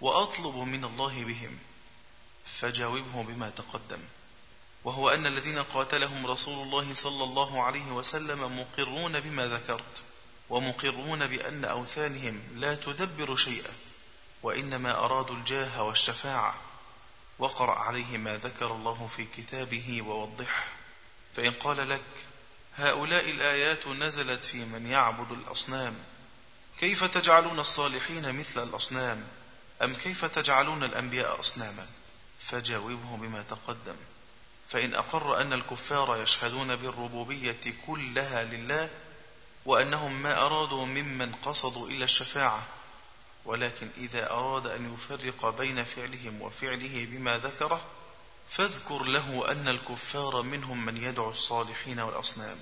وأطلب 0.00 0.54
من 0.56 0.84
الله 0.84 1.24
بهم 1.24 1.58
فجاوبه 2.44 3.22
بما 3.22 3.50
تقدم. 3.50 4.00
وهو 4.84 5.08
أن 5.08 5.26
الذين 5.26 5.58
قاتلهم 5.58 6.26
رسول 6.26 6.62
الله 6.66 6.94
صلى 6.94 7.24
الله 7.24 7.62
عليه 7.62 7.86
وسلم 7.92 8.60
مقرون 8.60 9.20
بما 9.20 9.46
ذكرت 9.46 10.02
ومقرون 10.50 11.26
بأن 11.26 11.64
أوثانهم 11.64 12.40
لا 12.54 12.74
تدبر 12.74 13.36
شيئا. 13.36 13.72
وإنما 14.42 15.04
أرادوا 15.04 15.36
الجاه 15.36 15.82
والشفاعة 15.82 16.54
وقرأ 17.38 17.78
عليه 17.78 18.18
ما 18.18 18.36
ذكر 18.36 18.72
الله 18.72 19.06
في 19.06 19.24
كتابه 19.24 20.02
ووضحه. 20.02 20.64
فإن 21.36 21.50
قال 21.52 21.88
لك 21.88 22.02
هؤلاء 22.76 23.30
الآيات 23.30 23.86
نزلت 23.86 24.44
في 24.44 24.64
من 24.64 24.86
يعبد 24.86 25.32
الأصنام 25.32 25.94
كيف 26.78 27.04
تجعلون 27.04 27.58
الصالحين 27.58 28.38
مثل 28.38 28.62
الأصنام؟ 28.62 29.24
أم 29.82 29.94
كيف 29.94 30.24
تجعلون 30.24 30.84
الأنبياء 30.84 31.40
أصناما؟ 31.40 31.86
فجاوبه 32.38 33.16
بما 33.16 33.42
تقدم. 33.42 33.96
فإن 34.68 34.94
أقر 34.94 35.40
أن 35.40 35.52
الكفار 35.52 36.22
يشهدون 36.22 36.76
بالربوبية 36.76 37.60
كلها 37.86 38.44
لله 38.44 38.90
وأنهم 39.64 40.22
ما 40.22 40.46
أرادوا 40.46 40.86
ممن 40.86 41.34
قصدوا 41.34 41.88
إلا 41.88 42.04
الشفاعة 42.04 42.62
ولكن 43.44 43.88
إذا 43.96 44.30
أراد 44.30 44.66
أن 44.66 44.94
يفرق 44.94 45.58
بين 45.58 45.84
فعلهم 45.84 46.42
وفعله 46.42 47.06
بما 47.10 47.38
ذكره 47.38 47.80
فاذكر 48.50 49.02
له 49.02 49.52
أن 49.52 49.68
الكفار 49.68 50.42
منهم 50.42 50.86
من 50.86 50.96
يدعو 50.96 51.30
الصالحين 51.30 52.00
والأصنام 52.00 52.56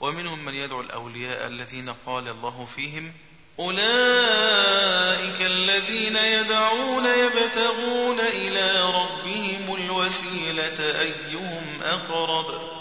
ومنهم 0.00 0.44
من 0.44 0.54
يدعو 0.54 0.80
الأولياء 0.80 1.46
الذين 1.46 1.94
قال 2.06 2.28
الله 2.28 2.64
فيهم 2.64 3.12
أولئك 3.58 5.40
الذين 5.40 6.16
يدعون 6.16 7.06
يبتغون 7.06 8.20
إلى 8.20 8.92
ربهم 8.94 9.74
الوسيلة 9.74 11.00
أيهم 11.00 11.82
أقرب؟ 11.82 12.74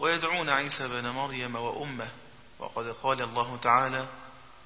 ويدعون 0.00 0.48
عيسى 0.48 0.88
بن 0.88 1.08
مريم 1.08 1.56
وأمه 1.56 2.08
وقد 2.58 2.94
قال 3.02 3.22
الله 3.22 3.56
تعالى 3.62 4.06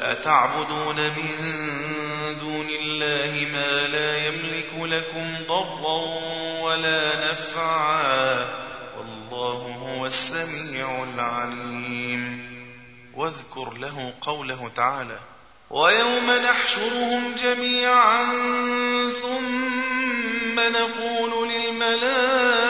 أتعبدون 0.00 0.96
من 0.96 1.36
دون 2.40 2.66
الله 2.80 3.46
ما 3.52 3.88
لا 3.88 4.26
يملك 4.26 4.70
لكم 4.74 5.34
ضرا 5.48 6.00
ولا 6.62 7.30
نفعا 7.30 8.48
والله 8.98 9.76
هو 9.88 10.06
السميع 10.06 11.04
العليم. 11.14 12.50
واذكر 13.16 13.72
له 13.80 14.12
قوله 14.20 14.70
تعالى 14.76 15.18
ويوم 15.70 16.30
نحشرهم 16.30 17.34
جميعا 17.34 18.24
ثم 19.22 20.60
نقول 20.60 21.48
للملائكة 21.48 22.69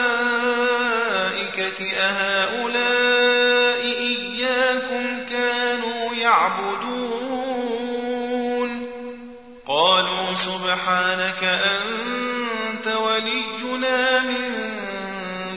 سبحانك 10.35 11.43
أنت 11.43 12.87
ولينا 12.87 14.19
من 14.19 14.51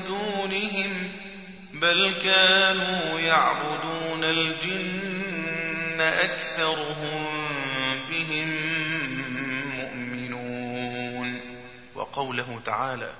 دونهم 0.06 1.10
بل 1.72 2.12
كانوا 2.22 3.20
يعبدون 3.20 4.24
الجن 4.24 6.00
أكثرهم 6.00 7.26
بهم 8.10 8.48
مؤمنون. 9.78 11.40
وقوله 11.94 12.60
تعالى 12.64 13.10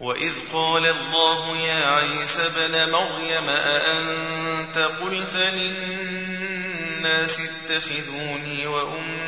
وإذ 0.00 0.32
قال 0.52 0.86
الله 0.86 1.56
يا 1.56 1.86
عيسى 1.86 2.48
بن 2.56 2.92
مريم 2.92 3.48
أأنت 3.48 4.78
قلت 4.78 5.34
للناس 5.36 7.40
اتخذوني 7.40 8.66
وأمي 8.66 9.27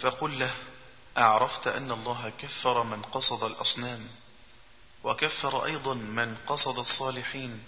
فقل 0.00 0.38
له 0.38 0.54
أعرفت 1.18 1.66
أن 1.66 1.90
الله 1.92 2.32
كفر 2.38 2.82
من 2.82 3.02
قصد 3.02 3.44
الأصنام 3.44 4.06
وكفر 5.04 5.64
أيضا 5.64 5.94
من 5.94 6.36
قصد 6.46 6.78
الصالحين 6.78 7.64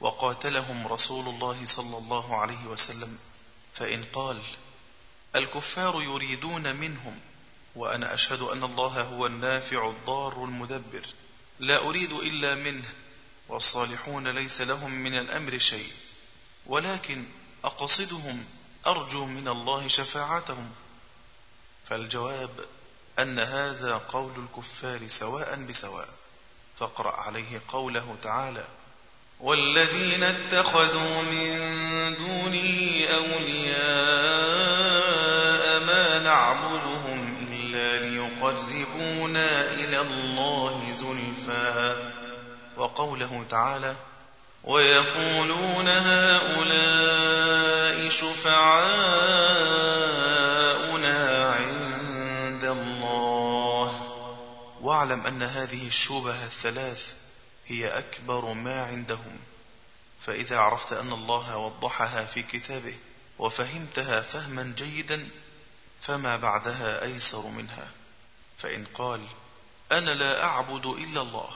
وقاتلهم 0.00 0.86
رسول 0.86 1.28
الله 1.28 1.64
صلى 1.64 1.98
الله 1.98 2.36
عليه 2.36 2.66
وسلم. 2.66 3.18
فإن 3.74 4.04
قال 4.12 4.42
الكفار 5.36 6.02
يريدون 6.02 6.76
منهم 6.76 7.20
وأنا 7.76 8.14
أشهد 8.14 8.40
أن 8.40 8.64
الله 8.64 9.02
هو 9.02 9.26
النافع 9.26 9.90
الضار 9.90 10.44
المدبر 10.44 11.06
لا 11.60 11.78
أريد 11.88 12.12
إلا 12.12 12.54
منه 12.54 12.84
والصالحون 13.48 14.28
ليس 14.28 14.60
لهم 14.60 14.90
من 14.90 15.18
الأمر 15.18 15.58
شيء 15.58 15.92
ولكن 16.66 17.24
أقصدهم 17.64 18.44
أرجو 18.86 19.24
من 19.24 19.48
الله 19.48 19.88
شفاعتهم. 19.88 20.70
فالجواب 21.92 22.50
أن 23.18 23.38
هذا 23.38 24.00
قول 24.08 24.32
الكفار 24.36 25.08
سواء 25.08 25.66
بسواء. 25.68 26.08
فاقرأ 26.76 27.16
عليه 27.16 27.60
قوله 27.68 28.16
تعالى 28.22 28.64
والذين 29.40 30.22
اتخذوا 30.22 31.22
من 31.22 31.58
دونه 32.14 33.06
أولياء 33.14 33.80
ما 35.80 36.18
نعبدهم 36.18 37.46
إلا 37.52 38.00
ليقربونا 38.08 39.70
إلى 39.70 40.00
الله 40.00 40.92
زلفى. 40.92 41.96
وقوله 42.76 43.44
تعالى 43.50 43.96
ويقولون 44.64 45.88
هؤلاء 45.88 47.02
شفعاؤنا 48.10 50.11
واعلم 55.02 55.26
أن 55.26 55.42
هذه 55.42 55.86
الشبه 55.86 56.44
الثلاث 56.44 57.14
هي 57.66 57.88
أكبر 57.88 58.52
ما 58.52 58.84
عندهم. 58.84 59.38
فإذا 60.20 60.58
عرفت 60.58 60.92
أن 60.92 61.12
الله 61.12 61.56
وضحها 61.56 62.24
في 62.24 62.42
كتابه 62.42 62.96
وفهمتها 63.38 64.22
فهما 64.22 64.74
جيدا 64.76 65.28
فما 66.02 66.36
بعدها 66.36 67.02
أيسر 67.02 67.46
منها. 67.46 67.90
فإن 68.58 68.84
قال 68.94 69.26
أنا 69.92 70.10
لا 70.10 70.44
أعبد 70.44 70.86
إلا 70.86 71.20
الله 71.20 71.50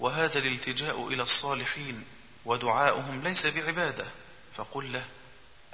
وهذا 0.00 0.38
الالتجاء 0.38 1.08
إلى 1.08 1.22
الصالحين 1.22 2.04
ودعاؤهم 2.44 3.22
ليس 3.22 3.46
بعبادة 3.46 4.06
فقل 4.54 4.92
له 4.92 5.04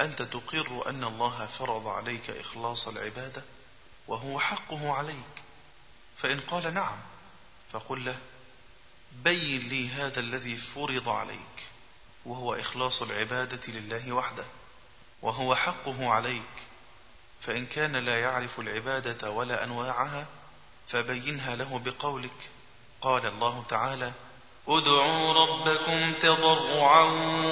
أنت 0.01 0.23
تقر 0.23 0.89
أن 0.89 1.05
الله 1.05 1.47
فرض 1.47 1.87
عليك 1.87 2.31
إخلاص 2.31 2.89
العبادة 2.89 3.43
وهو 4.09 4.41
حقه 4.41 4.93
عليك. 4.93 5.40
فإن 6.21 6.41
قال 6.41 6.75
نعم 6.75 6.97
فقل 7.73 8.05
له 8.05 8.19
بين 9.25 9.69
لي 9.69 9.89
هذا 9.89 10.21
الذي 10.21 10.57
فرض 10.57 11.09
عليك 11.09 11.69
وهو 12.25 12.55
إخلاص 12.55 13.03
العبادة 13.03 13.73
لله 13.73 14.13
وحده 14.13 14.45
وهو 15.23 15.55
حقه 15.55 16.11
عليك 16.11 16.43
فإن 17.41 17.67
كان 17.67 17.97
لا 17.97 18.21
يعرف 18.21 18.61
العبادة 18.61 19.31
ولا 19.31 19.65
أنواعها 19.65 20.27
فبينها 20.89 21.57
له 21.57 21.79
بقولك. 21.79 22.51
قال 23.01 23.27
الله 23.27 23.65
تعالى 23.69 24.13
ادعوا 24.69 25.33
ربكم 25.33 26.13
تضرعا 26.13 27.03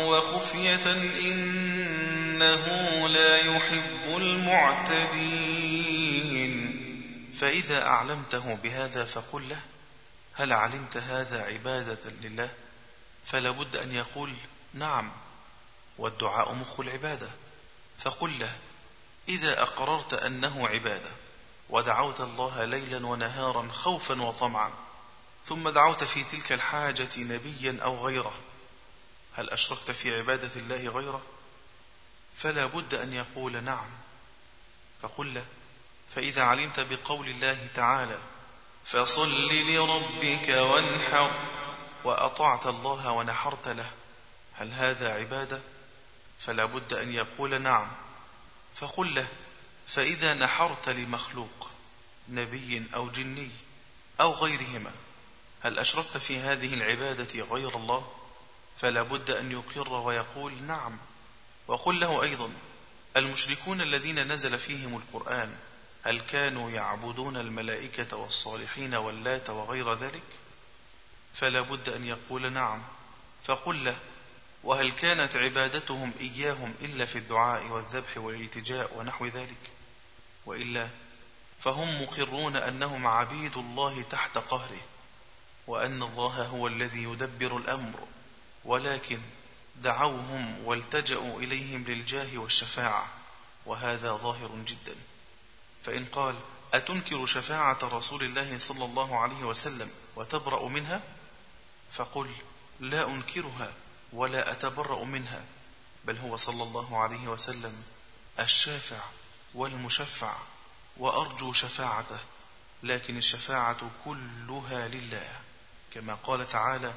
وخفية 0.04 0.92
إنه 1.20 2.66
لا 3.08 3.36
يحب 3.36 4.16
المعتدين. 4.16 5.37
فإذا 7.38 7.86
أعلمته 7.86 8.54
بهذا 8.54 9.04
فقل 9.04 9.48
له 9.48 9.60
هل 10.34 10.52
علمت 10.52 10.96
هذا 10.96 11.42
عبادة 11.42 12.10
لله؟ 12.10 12.50
فلا 13.24 13.50
بد 13.50 13.76
أن 13.76 13.92
يقول 13.92 14.34
نعم 14.74 15.12
والدعاء 15.98 16.54
مخ 16.54 16.80
العبادة. 16.80 17.30
فقل 17.98 18.38
له 18.38 18.56
إذا 19.28 19.62
أقررت 19.62 20.14
أنه 20.14 20.68
عبادة 20.68 21.10
ودعوت 21.70 22.20
الله 22.20 22.64
ليلا 22.64 23.06
ونهارا 23.06 23.68
خوفا 23.72 24.22
وطمعا 24.22 24.72
ثم 25.44 25.68
دعوت 25.68 26.04
في 26.04 26.24
تلك 26.24 26.52
الحاجة 26.52 27.18
نبيا 27.18 27.78
أو 27.82 28.06
غيره 28.06 28.34
هل 29.34 29.50
أشركت 29.50 29.90
في 29.90 30.18
عبادة 30.18 30.56
الله 30.56 30.88
غيره؟ 30.88 31.22
فلا 32.36 32.66
بد 32.66 32.94
أن 32.94 33.12
يقول 33.12 33.64
نعم. 33.64 33.90
فقل 35.02 35.34
له 35.34 35.44
فإذا 36.14 36.42
علمت 36.42 36.80
بقول 36.80 37.28
الله 37.28 37.66
تعالى 37.74 38.18
فصل 38.84 39.48
لربك 39.52 40.48
وانحر 40.48 41.30
وأطعت 42.04 42.66
الله 42.66 43.12
ونحرت 43.12 43.68
له 43.68 43.90
هل 44.54 44.72
هذا 44.72 45.12
عبادة؟ 45.12 45.60
فلا 46.38 46.64
بد 46.64 46.92
أن 46.92 47.14
يقول 47.14 47.62
نعم. 47.62 47.88
فقل 48.74 49.14
له 49.14 49.28
فإذا 49.88 50.34
نحرت 50.34 50.88
لمخلوق 50.88 51.70
نبي 52.28 52.84
أو 52.94 53.10
جني 53.10 53.50
أو 54.20 54.32
غيرهما 54.32 54.90
هل 55.60 55.78
أشركت 55.78 56.16
في 56.16 56.38
هذه 56.38 56.74
العبادة 56.74 57.42
غير 57.42 57.76
الله؟ 57.76 58.12
فلا 58.78 59.02
بد 59.02 59.30
أن 59.30 59.52
يقر 59.52 59.92
ويقول 59.92 60.62
نعم. 60.62 60.98
وقل 61.68 62.00
له 62.00 62.22
أيضا 62.22 62.50
المشركون 63.16 63.80
الذين 63.80 64.32
نزل 64.32 64.58
فيهم 64.58 64.96
القرآن 64.96 65.56
هل 66.02 66.20
كانوا 66.20 66.70
يعبدون 66.70 67.36
الملائكة 67.36 68.16
والصالحين 68.16 68.94
واللات 68.94 69.50
وغير 69.50 69.94
ذلك؟ 69.94 70.22
فلا 71.34 71.60
بد 71.60 71.88
أن 71.88 72.04
يقول 72.04 72.52
نعم. 72.52 72.82
فقل 73.44 73.84
له 73.84 73.98
وهل 74.64 74.92
كانت 74.92 75.36
عبادتهم 75.36 76.12
إياهم 76.20 76.74
إلا 76.80 77.06
في 77.06 77.18
الدعاء 77.18 77.66
والذبح 77.66 78.18
والالتجاء 78.18 78.98
ونحو 78.98 79.26
ذلك؟ 79.26 79.70
وإلا 80.46 80.88
فهم 81.60 82.02
مقرون 82.02 82.56
أنهم 82.56 83.06
عبيد 83.06 83.56
الله 83.56 84.02
تحت 84.02 84.38
قهره 84.38 84.80
وأن 85.66 86.02
الله 86.02 86.46
هو 86.46 86.66
الذي 86.66 87.02
يدبر 87.02 87.56
الأمر 87.56 88.08
ولكن 88.64 89.20
دعوهم 89.76 90.64
والتجأوا 90.64 91.40
إليهم 91.40 91.84
للجاه 91.84 92.38
والشفاعة 92.38 93.08
وهذا 93.66 94.12
ظاهر 94.12 94.50
جدا. 94.66 94.96
فإن 95.88 96.04
قال 96.04 96.34
أتنكر 96.74 97.26
شفاعة 97.26 97.78
رسول 97.82 98.22
الله 98.22 98.58
صلى 98.58 98.84
الله 98.84 99.18
عليه 99.18 99.44
وسلم 99.44 99.90
وتبرأ 100.16 100.68
منها؟ 100.68 101.02
فقل 101.92 102.30
لا 102.80 103.08
أنكرها 103.08 103.72
ولا 104.12 104.52
أتبرأ 104.52 105.04
منها 105.04 105.44
بل 106.04 106.16
هو 106.18 106.36
صلى 106.36 106.62
الله 106.62 106.98
عليه 106.98 107.28
وسلم 107.28 107.82
الشافع 108.40 109.00
والمشفع 109.54 110.34
وأرجو 110.96 111.52
شفاعته 111.52 112.18
لكن 112.82 113.16
الشفاعة 113.16 113.90
كلها 114.04 114.88
لله. 114.88 115.30
كما 115.94 116.14
قال 116.14 116.48
تعالى 116.48 116.92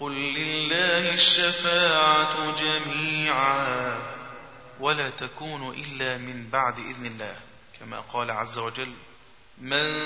قل 0.00 0.12
لله 0.12 1.14
الشفاعة 1.14 2.54
جميعا 2.54 3.98
ولا 4.80 5.10
تكون 5.10 5.70
إلا 5.70 6.18
من 6.18 6.50
بعد 6.50 6.78
إذن 6.78 7.06
الله. 7.06 7.40
كما 7.82 8.00
قال 8.00 8.30
عز 8.30 8.58
وجل 8.58 8.92
من 9.58 10.02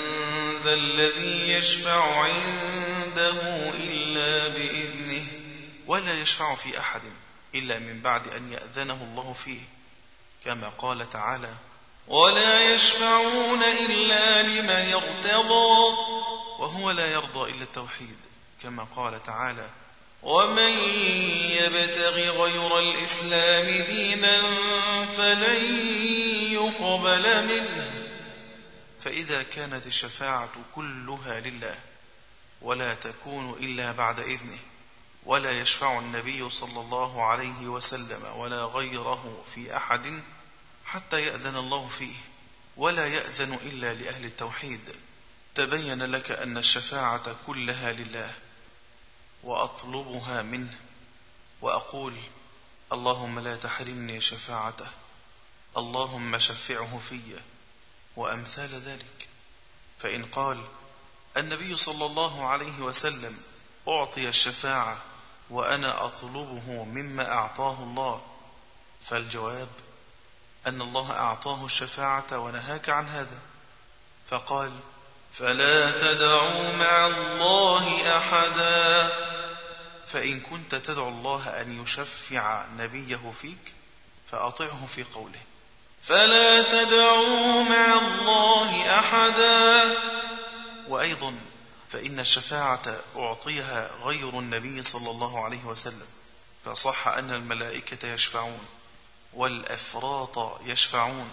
ذا 0.63 0.73
الذي 0.73 1.51
يشفع 1.53 2.19
عنده 2.19 3.69
إلا 3.69 4.47
بإذنه 4.47 5.27
ولا 5.87 6.21
يشفع 6.21 6.55
في 6.55 6.79
أحد 6.79 7.01
إلا 7.55 7.79
من 7.79 8.01
بعد 8.01 8.27
أن 8.27 8.51
يأذنه 8.51 9.03
الله 9.03 9.33
فيه. 9.33 9.61
كما 10.45 10.69
قال 10.69 11.09
تعالى 11.09 11.53
ولا 12.07 12.73
يشفعون 12.73 13.63
إلا 13.63 14.43
لمن 14.43 14.93
ارتضى 14.93 15.95
وهو 16.59 16.91
لا 16.91 17.11
يرضى 17.11 17.51
إلا 17.51 17.63
التوحيد. 17.63 18.17
كما 18.63 18.87
قال 18.95 19.23
تعالى 19.23 19.69
ومن 20.23 20.73
يبتغ 21.51 22.15
غير 22.15 22.79
الإسلام 22.79 23.85
دينا 23.85 24.41
فلن 25.17 26.26
يقبل 26.79 27.47
منه. 27.47 28.07
فإذا 28.99 29.43
كانت 29.43 29.87
الشفاعة 29.87 30.49
كلها 30.75 31.39
لله 31.39 31.79
ولا 32.61 32.93
تكون 32.93 33.53
إلا 33.53 33.91
بعد 33.91 34.19
إذنه 34.19 34.59
ولا 35.25 35.51
يشفع 35.51 35.99
النبي 35.99 36.49
صلى 36.49 36.79
الله 36.81 37.25
عليه 37.25 37.67
وسلم 37.67 38.25
ولا 38.25 38.65
غيره 38.65 39.43
في 39.55 39.77
أحد 39.77 40.21
حتى 40.85 41.21
يأذن 41.21 41.55
الله 41.57 41.87
فيه 41.87 42.15
ولا 42.77 43.07
يأذن 43.07 43.53
إلا 43.53 43.93
لأهل 43.93 44.25
التوحيد. 44.25 44.95
تبين 45.55 46.03
لك 46.03 46.31
أن 46.31 46.57
الشفاعة 46.57 47.35
كلها 47.47 47.91
لله 47.91 48.33
وأطلبها 49.43 50.41
منه 50.41 50.75
وأقول 51.61 52.17
اللهم 52.93 53.39
لا 53.39 53.55
تحرمني 53.55 54.21
شفاعته. 54.21 54.87
اللهم 55.77 56.37
شفعه 56.37 57.01
في 57.09 57.39
وأمثال 58.15 58.75
ذلك. 58.75 59.27
فإن 59.99 60.25
قال 60.25 60.63
النبي 61.37 61.75
صلى 61.77 62.05
الله 62.05 62.45
عليه 62.47 62.79
وسلم 62.79 63.37
أعطي 63.87 64.29
الشفاعة 64.29 65.01
وأنا 65.49 66.05
أطلبه 66.05 66.83
مما 66.83 67.31
أعطاه 67.31 67.83
الله 67.83 68.21
فالجواب 69.05 69.69
أن 70.67 70.81
الله 70.81 71.11
أعطاه 71.11 71.65
الشفاعة 71.65 72.39
ونهاك 72.39 72.89
عن 72.89 73.07
هذا. 73.07 73.39
فقال 74.27 74.71
فلا 75.33 75.91
تدعوا 75.91 76.75
مع 76.75 77.07
الله 77.07 78.17
أحدا. 78.17 79.09
فإن 80.07 80.39
كنت 80.39 80.75
تدعو 80.75 81.09
الله 81.09 81.61
أن 81.61 81.81
يشفع 81.81 82.65
نبيه 82.77 83.31
فيك 83.41 83.73
فأطعه 84.31 84.85
في 84.85 85.03
قوله. 85.03 85.41
فلا 86.07 86.61
تدعوا 86.61 87.63
مع 87.63 87.99
الله 87.99 88.99
أحدا. 88.99 89.97
وأيضا 90.87 91.35
فإن 91.89 92.19
الشفاعة 92.19 93.01
أعطيها 93.15 93.89
غير 94.03 94.39
النبي 94.39 94.83
صلى 94.83 95.09
الله 95.11 95.45
عليه 95.45 95.65
وسلم 95.65 96.07
فصح 96.63 97.07
أن 97.07 97.31
الملائكة 97.31 98.07
يشفعون 98.07 98.65
والأفراط 99.33 100.61
يشفعون 100.61 101.29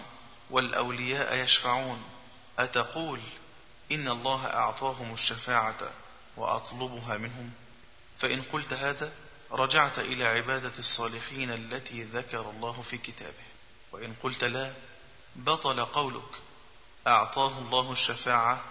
والأولياء 0.49 1.35
يشفعون. 1.43 2.03
أتقول 2.59 3.19
إن 3.91 4.07
الله 4.07 4.45
أعطاهم 4.45 5.13
الشفاعة 5.13 5.91
وأطلبها 6.37 7.17
منهم؟ 7.17 7.51
فإن 8.19 8.41
قلت 8.41 8.73
هذا 8.73 9.11
رجعت 9.51 9.99
إلى 9.99 10.25
عبادة 10.25 10.73
الصالحين 10.79 11.51
التي 11.51 12.03
ذكر 12.03 12.49
الله 12.49 12.81
في 12.81 12.97
كتابه. 12.97 13.54
وإن 13.95 14.13
قلت 14.23 14.43
لا 14.43 14.73
بطل 15.35 15.85
قولك. 15.85 16.31
أعطاه 17.07 17.59
الله 17.59 17.91
الشفاعة 17.91 18.63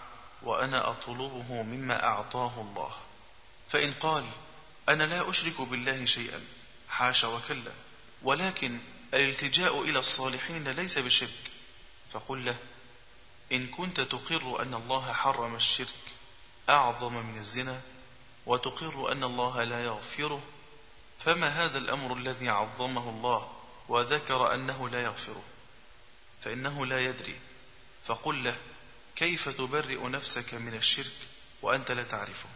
وأنا 0.43 0.91
أطلبه 0.91 1.63
مما 1.63 2.05
أعطاه 2.05 2.61
الله. 2.61 2.93
فإن 3.69 3.93
قال 3.93 4.25
أنا 4.89 5.05
لا 5.05 5.31
أشرك 5.31 5.61
بالله 5.61 6.05
شيئا 6.05 6.45
حاش 6.89 7.25
وكلا. 7.25 7.73
ولكن 8.23 8.79
الالتجاء 9.15 9.81
إلى 9.81 9.99
الصالحين 9.99 10.69
ليس 10.69 10.99
بشرك. 10.99 11.51
فقل 12.13 12.45
له 12.45 12.57
إن 13.53 13.67
كنت 13.67 14.01
تقر 14.01 14.63
أن 14.63 14.75
الله 14.75 15.13
حرم 15.13 15.57
الشرك 15.57 15.95
أعظم 16.69 17.15
من 17.15 17.37
الزنا 17.37 17.83
وتقر 18.47 19.13
أن 19.13 19.25
الله 19.25 19.65
لا 19.65 19.85
يغفره 19.85 20.43
فما 21.19 21.49
هذا 21.49 21.79
الأمر 21.79 22.17
الذي 22.17 22.49
عظمه 22.49 23.11
الله؟ 23.11 23.54
وذكر 23.89 24.55
أنه 24.55 24.89
لا 24.89 25.03
يغفره 25.03 25.43
فإنه 26.43 26.87
لا 26.87 27.05
يدري. 27.05 27.41
فقل 28.05 28.45
له 28.45 28.57
كيف 29.17 29.49
تبرئ 29.49 30.09
نفسك 30.09 30.55
من 30.55 30.75
الشرك 30.75 31.13
وأنت 31.63 31.91
لا 31.91 32.03
تعرفه؟ 32.03 32.49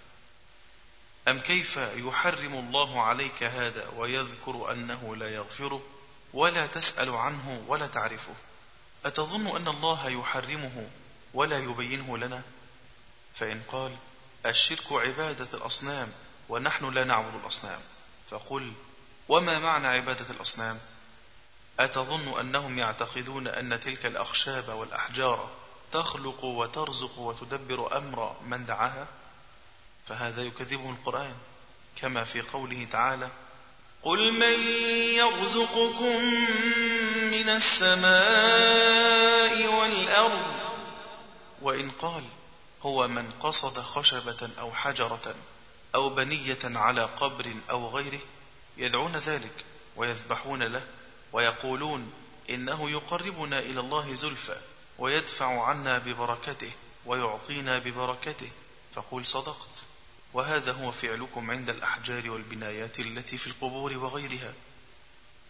أم 1.28 1.38
كيف 1.38 1.76
يحرم 1.76 2.54
الله 2.54 3.02
عليك 3.02 3.42
هذا 3.42 3.88
ويذكر 3.88 4.72
أنه 4.72 5.16
لا 5.16 5.34
يغفره 5.34 5.82
ولا 6.32 6.66
تسأل 6.66 7.10
عنه 7.10 7.64
ولا 7.66 7.86
تعرفه؟ 7.86 8.34
أتظن 9.04 9.56
أن 9.56 9.68
الله 9.68 10.08
يحرمه 10.08 10.88
ولا 11.34 11.58
يبينه 11.58 12.18
لنا؟ 12.18 12.42
فإن 13.34 13.62
قال 13.68 13.96
الشرك 14.46 14.92
عبادة 14.92 15.58
الأصنام 15.58 16.12
ونحن 16.48 16.90
لا 16.90 17.04
نعبد 17.04 17.34
الأصنام. 17.34 17.80
فقل 18.30 18.72
وما 19.28 19.58
معنى 19.58 19.86
عبادة 19.86 20.30
الأصنام؟ 20.30 20.80
أتظن 21.78 22.40
أنهم 22.40 22.78
يعتقدون 22.78 23.46
أن 23.46 23.80
تلك 23.80 24.06
الأخشاب 24.06 24.68
والأحجار 24.68 25.48
تخلق 25.92 26.44
وترزق 26.44 27.18
وتدبر 27.18 27.96
أمر 27.96 28.36
من 28.46 28.66
دعاها؟ 28.66 29.06
فهذا 30.08 30.42
يكذبه 30.42 30.90
القرآن 30.90 31.34
كما 31.96 32.24
في 32.24 32.40
قوله 32.40 32.84
تعالى 32.84 33.28
قل 34.02 34.32
من 34.32 34.60
يرزقكم 35.14 36.24
من 37.30 37.48
السماء 37.48 38.78
والأرض 39.66 40.58
وإن 41.62 41.90
قال 41.90 42.24
هو 42.82 43.08
من 43.08 43.30
قصد 43.40 43.80
خشبة 43.80 44.50
أو 44.60 44.72
حجرة 44.72 45.34
أو 45.94 46.08
بنية 46.08 46.58
على 46.64 47.02
قبر 47.02 47.54
أو 47.70 47.88
غيره 47.88 48.20
يدعون 48.76 49.16
ذلك 49.16 49.64
ويذبحون 49.96 50.62
له. 50.62 50.82
ويقولون 51.32 52.12
إنه 52.50 52.90
يقربنا 52.90 53.58
إلى 53.58 53.80
الله 53.80 54.14
زلفى 54.14 54.60
ويدفع 54.98 55.62
عنا 55.64 55.98
ببركته 55.98 56.72
ويعطينا 57.06 57.78
ببركته. 57.78 58.50
فقل 58.94 59.26
صدقت. 59.26 59.82
وهذا 60.32 60.72
هو 60.72 60.92
فعلكم 60.92 61.50
عند 61.50 61.70
الأحجار 61.70 62.30
والبنايات 62.30 63.00
التي 63.00 63.38
في 63.38 63.46
القبور 63.46 63.96
وغيرها. 63.96 64.52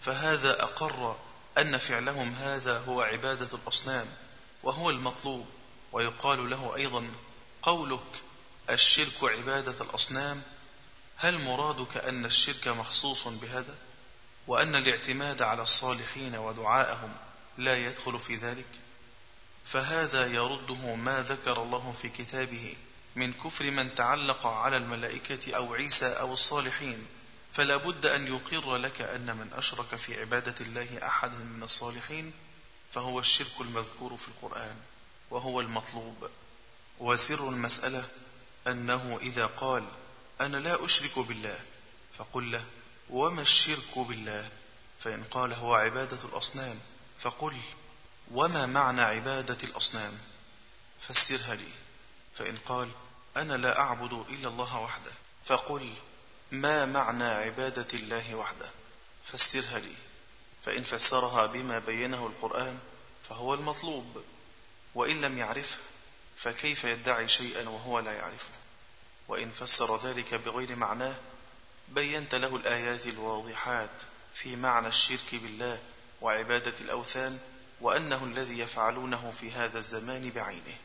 فهذا 0.00 0.62
أقر 0.62 1.16
أن 1.58 1.78
فعلهم 1.78 2.34
هذا 2.34 2.78
هو 2.78 3.02
عبادة 3.02 3.58
الأصنام 3.58 4.06
وهو 4.62 4.90
المطلوب. 4.90 5.46
ويقال 5.92 6.50
له 6.50 6.76
أيضا 6.76 7.10
قولك 7.62 8.22
الشرك 8.70 9.24
عبادة 9.24 9.84
الأصنام. 9.84 10.42
هل 11.16 11.44
مرادك 11.44 11.96
أن 11.96 12.24
الشرك 12.24 12.68
مخصوص 12.68 13.28
بهذا؟ 13.28 13.74
وأن 14.48 14.76
الاعتماد 14.76 15.42
على 15.42 15.62
الصالحين 15.62 16.36
ودعاءهم 16.36 17.14
لا 17.58 17.78
يدخل 17.86 18.20
في 18.20 18.36
ذلك؟ 18.36 18.66
فهذا 19.64 20.26
يرده 20.26 20.94
ما 20.94 21.22
ذكر 21.22 21.62
الله 21.62 21.94
في 22.02 22.08
كتابه 22.08 22.76
من 23.16 23.32
كفر 23.32 23.70
من 23.70 23.94
تعلق 23.94 24.46
على 24.46 24.76
الملائكة 24.76 25.56
أو 25.56 25.74
عيسى 25.74 26.06
أو 26.06 26.32
الصالحين 26.32 27.06
فلا 27.52 27.76
بد 27.76 28.06
أن 28.06 28.26
يقر 28.26 28.76
لك 28.76 29.00
أن 29.00 29.36
من 29.36 29.50
أشرك 29.52 29.96
في 29.96 30.20
عبادة 30.20 30.54
الله 30.60 31.06
أحدا 31.06 31.38
من 31.38 31.62
الصالحين 31.62 32.32
فهو 32.92 33.20
الشرك 33.20 33.60
المذكور 33.60 34.16
في 34.16 34.28
القرآن 34.28 34.76
وهو 35.30 35.60
المطلوب. 35.60 36.30
وسر 36.98 37.48
المسألة 37.48 38.08
أنه 38.66 39.18
إذا 39.22 39.46
قال 39.46 39.84
أنا 40.40 40.56
لا 40.56 40.84
أشرك 40.84 41.18
بالله 41.18 41.60
فقل 42.18 42.52
له. 42.52 42.64
وما 43.10 43.42
الشرك 43.42 43.98
بالله؟ 43.98 44.48
فإن 45.00 45.24
قال 45.24 45.52
هو 45.52 45.74
عبادة 45.74 46.18
الأصنام 46.24 46.78
فقل 47.20 47.60
وما 48.30 48.66
معنى 48.66 49.02
عبادة 49.02 49.58
الأصنام؟ 49.64 50.18
فسرها 51.08 51.54
لي. 51.54 51.70
فإن 52.34 52.58
قال 52.58 52.90
أنا 53.36 53.54
لا 53.54 53.80
أعبد 53.80 54.12
إلا 54.12 54.48
الله 54.48 54.78
وحده 54.78 55.12
فقل 55.44 55.94
ما 56.52 56.86
معنى 56.86 57.24
عبادة 57.24 57.86
الله 57.94 58.34
وحده؟ 58.34 58.70
فسرها 59.24 59.78
لي. 59.78 59.94
فإن 60.64 60.82
فسرها 60.82 61.46
بما 61.46 61.78
بينه 61.78 62.26
القرآن 62.26 62.78
فهو 63.28 63.54
المطلوب 63.54 64.24
وإن 64.94 65.20
لم 65.20 65.38
يعرفه 65.38 65.78
فكيف 66.36 66.84
يدعي 66.84 67.28
شيئا 67.28 67.68
وهو 67.68 67.98
لا 67.98 68.12
يعرفه؟ 68.12 68.50
وإن 69.28 69.50
فسر 69.50 70.06
ذلك 70.08 70.34
بغير 70.34 70.76
معناه 70.76 71.14
بينت 71.94 72.34
له 72.34 72.56
الآيات 72.56 73.06
الواضحات 73.06 74.02
في 74.34 74.56
معنى 74.56 74.88
الشرك 74.88 75.34
بالله 75.34 75.78
وعبادة 76.20 76.74
الأوثان 76.80 77.38
وأنه 77.80 78.24
الذي 78.24 78.58
يفعلونه 78.58 79.32
في 79.40 79.50
هذا 79.50 79.78
الزمان 79.78 80.30
بعينه 80.30 80.76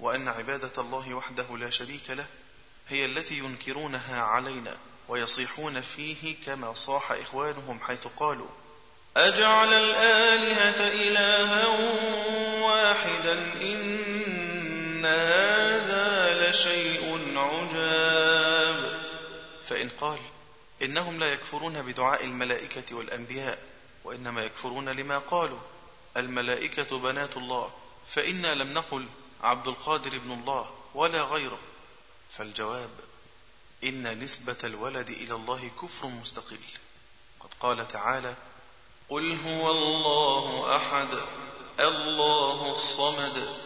وأن 0.00 0.28
عبادة 0.28 0.82
الله 0.82 1.14
وحده 1.14 1.56
لا 1.56 1.70
شريك 1.70 2.10
له 2.10 2.26
هي 2.88 3.04
التي 3.04 3.38
ينكرونها 3.38 4.22
علينا 4.22 4.76
ويصيحون 5.08 5.80
فيه 5.80 6.36
كما 6.46 6.74
صاح 6.74 7.12
إخوانهم 7.12 7.80
حيث 7.80 8.06
قالوا 8.06 8.48
أجعل 9.16 9.72
الآلهة 9.72 10.86
إلها 10.86 11.66
واحدا 12.64 13.32
إن 13.62 15.04
هذا 15.04 16.50
لشيء 16.50 17.38
عجاب. 17.38 19.00
فإن 19.64 19.88
قال 19.88 20.18
إنهم 20.84 21.18
لا 21.18 21.32
يكفرون 21.32 21.82
بدعاء 21.82 22.24
الملائكة 22.24 22.96
والأنبياء 22.96 23.58
وإنما 24.04 24.44
يكفرون 24.44 24.88
لما 24.88 25.18
قالوا 25.18 25.60
الملائكة 26.16 26.98
بنات 26.98 27.36
الله 27.36 27.72
فإنا 28.08 28.54
لم 28.54 28.74
نقل 28.74 29.06
عبد 29.42 29.68
القادر 29.68 30.16
ابن 30.16 30.32
الله 30.32 30.70
ولا 30.94 31.22
غيره. 31.22 31.58
فالجواب 32.30 32.90
إن 33.84 34.24
نسبة 34.24 34.58
الولد 34.64 35.10
إلى 35.10 35.34
الله 35.34 35.70
كفر 35.82 36.06
مستقل. 36.06 36.58
قد 37.40 37.54
قال 37.60 37.88
تعالى 37.88 38.34
قل 39.08 39.38
هو 39.40 39.70
الله 39.70 40.76
أحد 40.76 41.08
الله 41.80 42.72
الصمد 42.72 43.56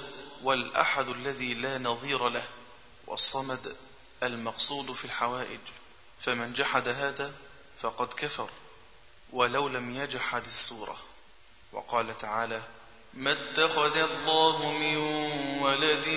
والأحد 0.43 1.09
الذي 1.09 1.55
لا 1.55 1.79
نظير 1.79 2.29
له 2.29 2.49
والصمد 3.07 3.77
المقصود 4.23 4.93
في 4.93 5.05
الحوائج. 5.05 5.61
فمن 6.21 6.53
جحد 6.53 6.89
هذا 6.89 7.33
فقد 7.81 8.09
كفر 8.15 8.51
ولو 9.33 9.69
لم 9.69 9.95
يجحد 9.97 10.45
السورة 10.45 10.97
وقال 11.73 12.19
تعالى 12.19 12.63
ما 13.15 13.33
اتخذ 13.33 13.97
الله 13.97 14.73
من 14.73 14.97
ولد 15.63 16.09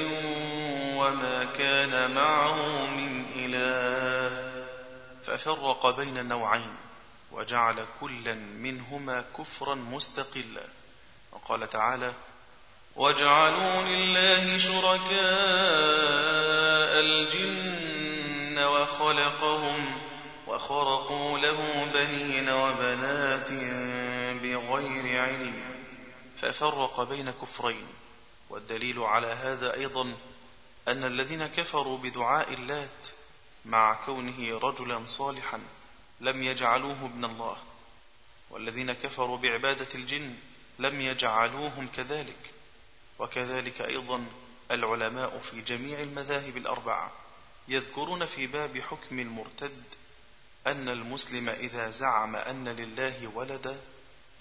وما 0.95 1.43
كان 1.43 2.11
معه 2.11 2.85
من 2.85 3.25
إله. 3.35 4.51
ففرق 5.25 5.97
بين 5.97 6.17
النوعين 6.17 6.75
وجعل 7.31 7.85
كلا 8.01 8.33
منهما 8.33 9.23
كفرا 9.37 9.75
مستقلا. 9.75 10.67
وقال 11.31 11.69
تعالى 11.69 12.13
وجعلوا 12.95 13.81
لله 13.81 14.57
شركاء 14.57 15.11
الجن 16.99 17.90
وخلقهم 18.61 19.97
وخرقوا 20.47 21.37
له 21.39 21.85
بنين 21.93 22.49
وبنات 22.49 23.49
بغير 24.41 25.21
علم 25.21 25.53
ففرق 26.37 27.03
بين 27.03 27.31
كفرين 27.31 27.87
والدليل 28.49 28.99
على 28.99 29.27
هذا 29.27 29.73
أيضا 29.73 30.13
أن 30.87 31.03
الذين 31.03 31.47
كفروا 31.47 31.97
بدعاء 31.97 32.53
اللات 32.53 33.07
مع 33.65 33.93
كونه 34.05 34.59
رجلا 34.63 35.05
صالحا 35.05 35.59
لم 36.21 36.43
يجعلوه 36.43 37.05
ابن 37.05 37.25
الله 37.25 37.57
والذين 38.49 38.93
كفروا 38.93 39.37
بعبادة 39.37 39.87
الجن 39.95 40.35
لم 40.79 41.01
يجعلوهم 41.01 41.87
كذلك 41.95 42.51
وكذلك 43.19 43.81
أيضا 43.81 44.25
العلماء 44.71 45.39
في 45.39 45.61
جميع 45.61 45.99
المذاهب 45.99 46.57
الأربعة 46.57 47.11
يذكرون 47.67 48.25
في 48.25 48.47
باب 48.47 48.79
حكم 48.79 49.19
المرتد 49.19 49.83
أن 50.67 50.89
المسلم 50.89 51.49
إذا 51.49 51.89
زعم 51.89 52.35
أن 52.35 52.69
لله 52.69 53.31
ولدا 53.35 53.77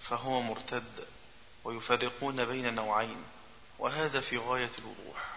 فهو 0.03 0.41
مرتد 0.41 1.07
ويفرقون 1.65 2.45
بين 2.45 2.75
نوعين 2.75 3.23
وهذا 3.79 4.21
في 4.21 4.39
غاية 4.39 4.71
الوضوح. 4.79 5.31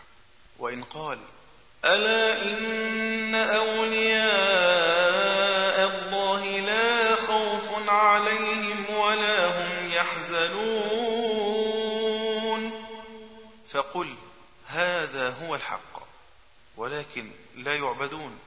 وإن 0.59 0.83
قال 0.83 1.19
ألا 1.85 2.43
إن 2.43 3.35
أولياء 3.35 4.83
الله 6.43 6.59
لا 6.59 7.15
خوف 7.15 7.89
عليهم 7.89 8.95
ولا 8.95 9.45
هم 9.47 9.91
يحزنون؟ 9.91 11.03
فقل 13.69 14.15
هذا 14.65 15.29
هو 15.29 15.55
الحق. 15.55 15.92
ولكن 16.77 17.31
لا 17.55 17.75
يعبدون. 17.75 18.39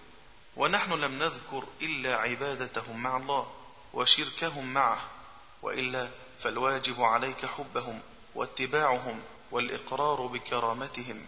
ونحن 0.56 0.92
لم 0.92 1.18
نذكر 1.18 1.64
إلا 1.82 2.16
عبادتهم 2.16 3.02
مع 3.02 3.16
الله 3.16 3.52
وشركهم 3.92 4.74
معه 4.74 5.10
وإلا 5.62 6.10
فالواجب 6.40 7.02
عليك 7.02 7.46
حبهم 7.46 8.00
واتباعهم 8.34 9.22
والإقرار 9.50 10.26
بكرامتهم. 10.26 11.26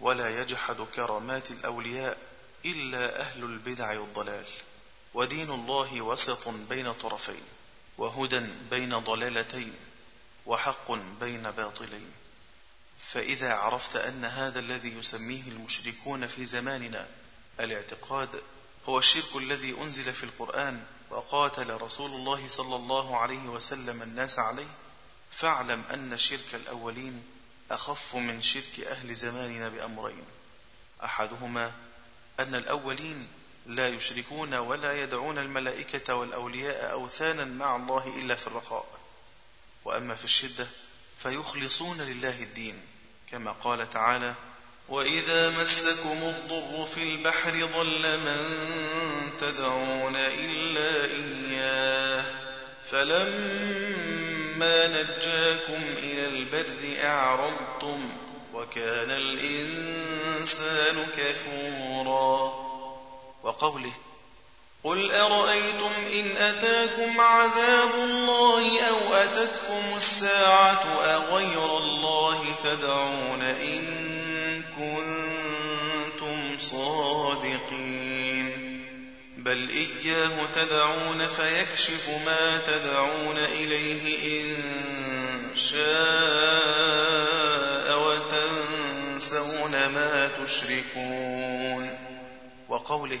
ولا 0.00 0.40
يجحد 0.40 0.76
كرامات 0.96 1.50
الأولياء 1.50 2.18
إلا 2.64 3.20
أهل 3.20 3.44
البدع 3.44 4.00
والضلال. 4.00 4.46
ودين 5.14 5.50
الله 5.50 6.00
وسط 6.00 6.48
بين 6.48 6.92
طرفين 6.92 7.42
وهدى 7.98 8.40
بين 8.70 8.98
ضلالتين 8.98 9.74
وحق 10.46 10.92
بين 11.20 11.50
باطلين. 11.50 12.21
فإذا 13.10 13.54
عرفت 13.54 13.96
أن 13.96 14.24
هذا 14.24 14.60
الذي 14.60 14.88
يسميه 14.98 15.42
المشركون 15.48 16.26
في 16.26 16.46
زماننا 16.46 17.06
الاعتقاد 17.60 18.42
هو 18.86 18.98
الشرك 18.98 19.36
الذي 19.36 19.76
أنزل 19.80 20.12
في 20.12 20.24
القرآن 20.24 20.84
وقاتل 21.10 21.70
رسول 21.70 22.10
الله 22.10 22.48
صلى 22.48 22.76
الله 22.76 23.16
عليه 23.18 23.42
وسلم 23.48 24.02
الناس 24.02 24.38
عليه 24.38 24.68
فاعلم 25.30 25.84
أن 25.94 26.18
شرك 26.18 26.54
الأولين 26.54 27.24
أخف 27.70 28.14
من 28.14 28.42
شرك 28.42 28.80
أهل 28.80 29.14
زماننا 29.14 29.68
بأمرين. 29.68 30.24
أحدهما 31.04 31.72
أن 32.40 32.54
الأولين 32.54 33.28
لا 33.66 33.88
يشركون 33.88 34.54
ولا 34.54 35.02
يدعون 35.02 35.38
الملائكة 35.38 36.14
والأولياء 36.14 36.92
أوثانا 36.92 37.44
مع 37.44 37.76
الله 37.76 38.20
إلا 38.20 38.34
في 38.34 38.46
الرخاء. 38.46 39.00
وأما 39.84 40.14
في 40.14 40.24
الشدة 40.24 40.68
فيخلصون 41.18 42.00
لله 42.00 42.42
الدين. 42.42 42.82
كما 43.32 43.52
قال 43.52 43.90
تعالى 43.90 44.34
وإذا 44.88 45.50
مسكم 45.50 46.22
الضر 46.22 46.86
في 46.86 47.02
البحر 47.02 47.50
ضل 47.50 48.18
من 48.18 48.40
تدعون 49.40 50.16
إلا 50.16 51.04
إياه 51.04 52.24
فلما 52.90 54.86
نجاكم 54.88 55.82
إلى 55.98 56.26
البر 56.28 57.04
أعرضتم 57.04 58.12
وكان 58.54 59.10
الإنسان 59.10 61.06
كفورا. 61.16 62.52
وقوله 63.42 63.92
قل 64.84 65.12
أرأيتم 65.12 65.92
إن 66.12 66.36
أتاكم 66.36 67.20
عذاب 67.20 67.94
الله 67.94 68.80
أو 68.80 69.14
أتتكم 69.14 69.96
الساعة 69.96 70.84
أغير 71.04 71.78
الله 71.78 72.44
تدعون 72.64 73.42
إن 73.42 73.82
كنتم 74.78 76.58
صادقين 76.58 78.22
بل 79.36 79.68
إياه 79.68 80.46
تدعون 80.54 81.26
فيكشف 81.26 82.08
ما 82.26 82.58
تدعون 82.66 83.38
إليه 83.38 84.42
إن 84.42 84.56
شاء 85.56 85.82
وتنسون 87.98 89.72
ما 89.86 90.30
تشركون 90.44 91.98
وقوله 92.68 93.20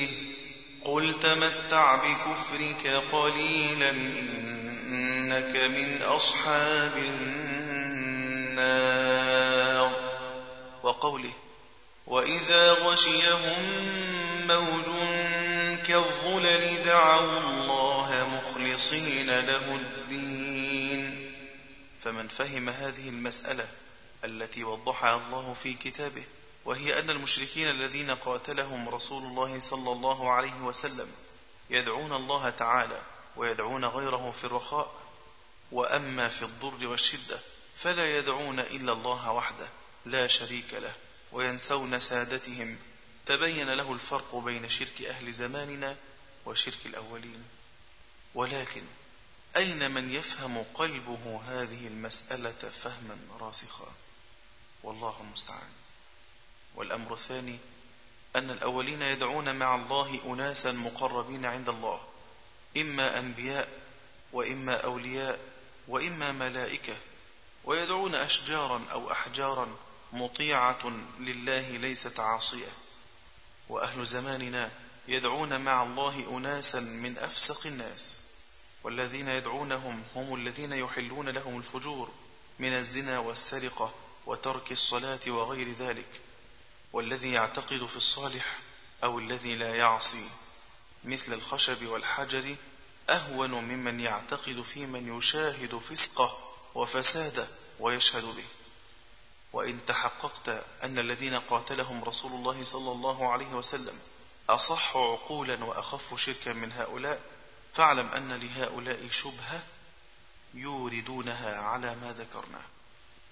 قل 0.85 1.19
تمتع 1.19 1.95
بكفرك 1.95 2.87
قليلا 3.11 3.89
إنك 3.89 5.55
من 5.55 6.01
أصحاب 6.01 6.97
النار 8.57 9.91
وقوله 10.83 11.33
وإذا 12.07 12.71
غشيهم 12.71 13.61
موج 14.47 14.85
كالظلل 15.87 16.83
دعوا 16.83 17.39
الله 17.39 18.27
مخلصين 18.37 19.27
له 19.27 19.75
الدين 19.75 21.31
فمن 22.01 22.27
فهم 22.27 22.69
هذه 22.69 23.09
المسألة 23.09 23.67
التي 24.25 24.63
وضحها 24.63 25.15
الله 25.15 25.53
في 25.53 25.73
كتابه 25.73 26.23
وهي 26.65 26.99
أن 26.99 27.09
المشركين 27.09 27.69
الذين 27.69 28.11
قاتلهم 28.11 28.89
رسول 28.89 29.23
الله 29.23 29.59
صلى 29.59 29.91
الله 29.91 30.31
عليه 30.31 30.61
وسلم 30.61 31.11
يدعون 31.69 32.13
الله 32.13 32.49
تعالى 32.49 33.01
ويدعون 33.35 33.85
غيره 33.85 34.31
في 34.31 34.43
الرخاء 34.43 35.01
وأما 35.71 36.29
في 36.29 36.45
الضر 36.45 36.87
والشدة 36.87 37.39
فلا 37.77 38.17
يدعون 38.17 38.59
إلا 38.59 38.93
الله 38.93 39.31
وحده 39.31 39.69
لا 40.05 40.27
شريك 40.27 40.73
له 40.73 40.93
وينسون 41.31 41.99
سادتهم 41.99 42.77
تبين 43.25 43.73
له 43.73 43.93
الفرق 43.93 44.35
بين 44.35 44.69
شرك 44.69 45.01
أهل 45.01 45.31
زماننا 45.31 45.95
وشرك 46.45 46.85
الأولين. 46.85 47.43
ولكن 48.35 48.83
أين 49.55 49.91
من 49.91 50.13
يفهم 50.13 50.63
قلبه 50.73 51.41
هذه 51.45 51.87
المسألة 51.87 52.69
فهما 52.69 53.17
راسخا؟ 53.39 53.93
والله 54.83 55.21
المستعان. 55.21 55.69
والأمر 56.75 57.13
الثاني 57.13 57.59
أن 58.35 58.49
الأولين 58.49 59.01
يدعون 59.01 59.55
مع 59.55 59.75
الله 59.75 60.19
أناسا 60.25 60.71
مقربين 60.71 61.45
عند 61.45 61.69
الله 61.69 62.01
إما 62.77 63.19
أنبياء 63.19 63.69
وإما 64.33 64.75
أولياء 64.75 65.39
وإما 65.87 66.31
ملائكة 66.31 66.97
ويدعون 67.63 68.15
أشجارا 68.15 68.85
أو 68.91 69.11
أحجارا 69.11 69.67
مطيعة 70.13 70.91
لله 71.19 71.69
ليست 71.69 72.19
عاصية. 72.19 72.71
وأهل 73.69 74.05
زماننا 74.05 74.71
يدعون 75.07 75.61
مع 75.61 75.83
الله 75.83 76.37
أناسا 76.37 76.79
من 76.79 77.17
أفسق 77.17 77.67
الناس 77.67 78.21
والذين 78.83 79.27
يدعونهم 79.27 80.03
هم 80.15 80.35
الذين 80.35 80.73
يحلون 80.73 81.29
لهم 81.29 81.57
الفجور 81.57 82.11
من 82.59 82.73
الزنا 82.73 83.19
والسرقة 83.19 83.93
وترك 84.25 84.71
الصلاة 84.71 85.19
وغير 85.27 85.71
ذلك. 85.71 86.21
والذي 86.93 87.31
يعتقد 87.31 87.85
في 87.85 87.95
الصالح 87.97 88.59
أو 89.03 89.19
الذي 89.19 89.55
لا 89.55 89.75
يعصي 89.75 90.29
مثل 91.03 91.33
الخشب 91.33 91.85
والحجر 91.85 92.55
أهون 93.09 93.51
ممن 93.51 93.99
يعتقد 93.99 94.61
في 94.61 94.85
من 94.85 95.17
يشاهد 95.17 95.75
فسقه 95.75 96.37
وفساده 96.75 97.47
ويشهد 97.79 98.23
به. 98.23 98.45
وإن 99.53 99.85
تحققت 99.85 100.49
أن 100.83 100.99
الذين 100.99 101.35
قاتلهم 101.39 102.03
رسول 102.03 102.31
الله 102.31 102.63
صلى 102.63 102.91
الله 102.91 103.31
عليه 103.31 103.53
وسلم 103.53 103.99
أصح 104.49 104.97
عقولا 104.97 105.63
وأخف 105.63 106.15
شركا 106.15 106.53
من 106.53 106.71
هؤلاء 106.71 107.21
فاعلم 107.73 108.07
أن 108.07 108.33
لهؤلاء 108.33 109.09
شبهة 109.09 109.63
يوردونها 110.53 111.61
على 111.61 111.95
ما 111.95 112.13
ذكرنا 112.13 112.61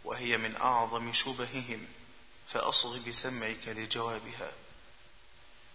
وهي 0.03 0.37
من 0.37 0.55
أعظم 0.55 1.13
شبههم. 1.13 1.87
فأصغ 2.49 2.97
بسمعك 3.07 3.67
لجوابها. 3.67 4.51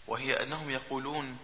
وهي 0.07 0.43
أنهم 0.43 0.70
يقولون 0.70 1.39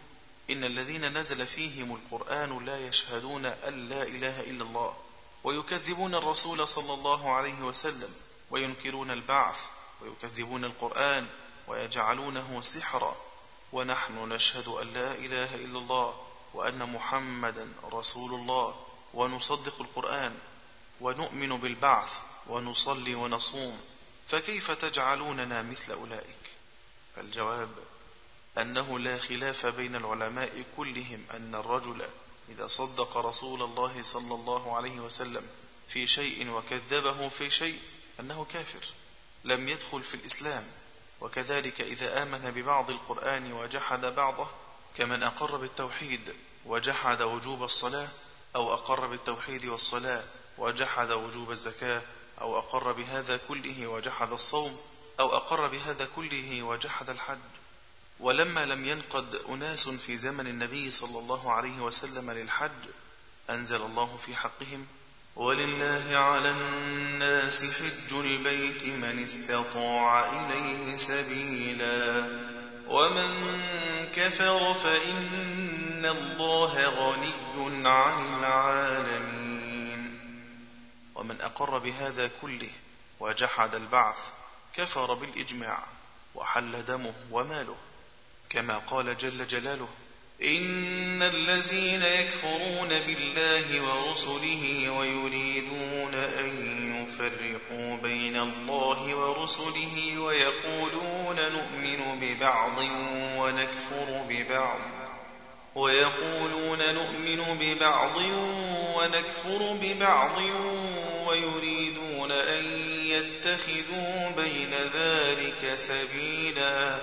إن 0.51 0.65
الذين 0.65 1.19
نزل 1.19 1.47
فيهم 1.47 1.95
القرآن 1.95 2.65
لا 2.65 2.87
يشهدون 2.89 3.47
أن 3.47 3.89
لا 3.89 4.03
إله 4.03 4.41
إلا 4.41 4.65
الله 4.65 4.97
ويكذبون 5.45 6.15
الرسول 6.15 6.69
صلى 6.69 6.95
الله 6.95 7.31
عليه 7.31 7.63
وسلم 7.63 8.15
وينكرون 8.51 9.11
البعث 9.11 9.59
ويكذبون 10.03 10.65
القرآن 10.65 11.27
ويجعلونه 11.69 12.61
سحرا. 12.61 13.17
ونحن 13.73 14.29
نشهد 14.29 14.69
أن 14.69 14.95
لا 14.95 15.15
إله 15.15 15.55
إلا 15.55 15.79
الله 15.79 16.21
وأن 16.55 16.93
محمدا 16.93 17.69
رسول 17.93 18.35
الله 18.35 18.75
ونصدق 19.15 19.81
القرآن 19.81 20.39
ونؤمن 21.01 21.61
بالبعث 21.61 22.13
ونصلي 22.47 23.15
ونصوم. 23.15 23.81
فكيف 24.31 24.71
تجعلوننا 24.71 25.63
مثل 25.63 25.93
أولئك؟ 25.93 26.51
الجواب 27.19 27.69
أنه 28.59 28.99
لا 28.99 29.19
خلاف 29.19 29.67
بين 29.67 29.97
العلماء 29.97 30.65
كلهم 30.77 31.25
أن 31.35 31.55
الرجل 31.55 32.07
إذا 32.49 32.67
صدق 32.67 33.17
رسول 33.17 33.63
الله 33.63 34.03
صلى 34.03 34.35
الله 34.35 34.77
عليه 34.77 35.01
وسلم 35.01 35.47
في 35.89 36.07
شيء 36.07 36.51
وكذبه 36.51 37.29
في 37.29 37.51
شيء 37.51 37.81
أنه 38.21 38.45
كافر 38.45 38.85
لم 39.45 39.69
يدخل 39.69 40.03
في 40.03 40.15
الإسلام. 40.15 40.65
وكذلك 41.21 41.81
إذا 41.81 42.23
آمن 42.23 42.51
ببعض 42.51 42.91
القرآن 42.91 43.53
وجحد 43.53 44.07
بعضه 44.07 44.49
كمن 44.97 45.23
أقر 45.23 45.57
بالتوحيد 45.57 46.35
وجحد 46.67 47.23
وجوب 47.23 47.63
الصلاة 47.63 48.09
أو 48.57 48.75
أقر 48.75 49.07
بالتوحيد 49.07 49.65
والصلاة 49.65 50.25
وجحد 50.59 51.11
وجوب 51.11 51.51
الزكاة 51.51 52.03
أو 52.41 52.59
أقر 52.59 52.93
بهذا 52.93 53.41
كله 53.49 53.87
وجحد 53.87 54.33
الصوم 54.33 54.77
أو 55.21 55.37
أقر 55.37 55.69
بهذا 55.69 56.09
كله 56.17 56.63
وجحد 56.63 57.11
الحج. 57.11 57.39
ولما 58.21 58.67
لم 58.67 58.85
ينقد 58.85 59.35
أناس 59.49 59.89
في 59.89 60.17
زمن 60.17 60.47
النبي 60.47 60.91
صلى 60.91 61.19
الله 61.19 61.53
عليه 61.53 61.81
وسلم 61.81 62.31
للحج 62.31 62.89
أنزل 63.51 63.83
الله 63.83 64.17
في 64.17 64.37
حقهم 64.37 64.87
ولله 65.37 66.17
على 66.17 66.51
الناس 66.51 67.65
حج 67.65 68.13
البيت 68.13 68.85
من 68.85 69.25
استطاع 69.25 70.31
إليه 70.33 70.97
سبيلا 70.97 72.29
ومن 72.89 73.31
كفر 74.15 74.75
فإن 74.75 76.07
الله 76.07 76.85
غني 76.87 77.89
عن 77.89 78.39
العالمين. 78.39 79.30
ومن 81.21 81.41
أقر 81.41 81.79
بهذا 81.79 82.31
كله 82.43 82.71
وجحد 83.21 83.75
البعث 83.75 84.17
كفر 84.75 85.15
بالإجماع 85.15 85.85
وحل 86.35 86.85
دمه 86.85 87.15
وماله. 87.31 87.77
كما 88.51 88.79
قال 88.79 89.19
جل 89.19 89.47
جلاله 89.47 89.89
إن 90.45 91.23
الذين 91.23 92.03
يكفرون 92.03 92.89
بالله 92.89 93.81
ورسله 93.81 94.91
ويريدون 94.91 96.15
أن 96.15 96.51
يفرقوا 96.97 97.97
بين 97.97 98.37
الله 98.37 99.15
ورسله 99.15 100.19
ويقولون 100.19 101.37
نؤمن 101.37 102.21
ببعض 102.21 102.79
ونكفر 103.37 104.25
ببعض 104.29 104.79
ويقولون 105.75 106.79
نؤمن 106.95 107.59
ببعض 107.61 108.17
ونكفر 109.01 109.79
ببعض 109.83 110.39
ويريدون 111.27 112.33
أن 112.33 112.65
يتخذوا 113.07 114.31
بين 114.37 114.75
ذلك 114.95 115.75
سبيلا. 115.75 116.99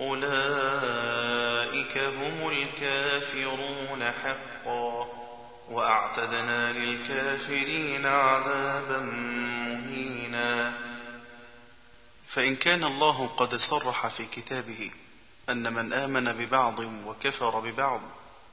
أولئك 0.00 1.98
هم 1.98 2.48
الكافرون 2.48 4.12
حقا. 4.22 5.06
وأعتدنا 5.68 6.72
للكافرين 6.72 8.06
عذابا 8.06 9.00
مهينا. 9.00 10.72
فإن 12.28 12.56
كان 12.56 12.84
الله 12.84 13.26
قد 13.26 13.54
صرح 13.54 14.08
في 14.08 14.26
كتابه 14.26 14.90
أن 15.48 15.72
من 15.72 15.92
آمن 15.92 16.32
ببعض 16.32 16.78
وكفر 16.78 17.60
ببعض 17.60 18.00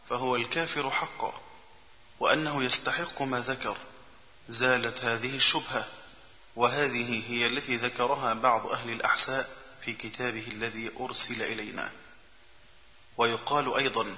فهو 0.10 0.36
الكافر 0.36 0.92
حقا. 0.92 1.43
وأنه 2.20 2.64
يستحق 2.64 3.22
ما 3.22 3.40
ذكر. 3.40 3.78
زالت 4.50 5.06
هذه 5.06 5.36
الشبهة 5.36 5.88
وهذه 6.56 7.24
هي 7.28 7.46
التي 7.46 7.76
ذكرها 7.76 8.34
بعض 8.34 8.68
أهل 8.68 8.90
الأحساء 8.90 9.50
في 9.86 9.94
كتابه 9.94 10.48
الذي 10.48 10.92
أرسل 11.00 11.42
إلينا. 11.42 11.92
ويقال 13.18 13.74
أيضا 13.74 14.16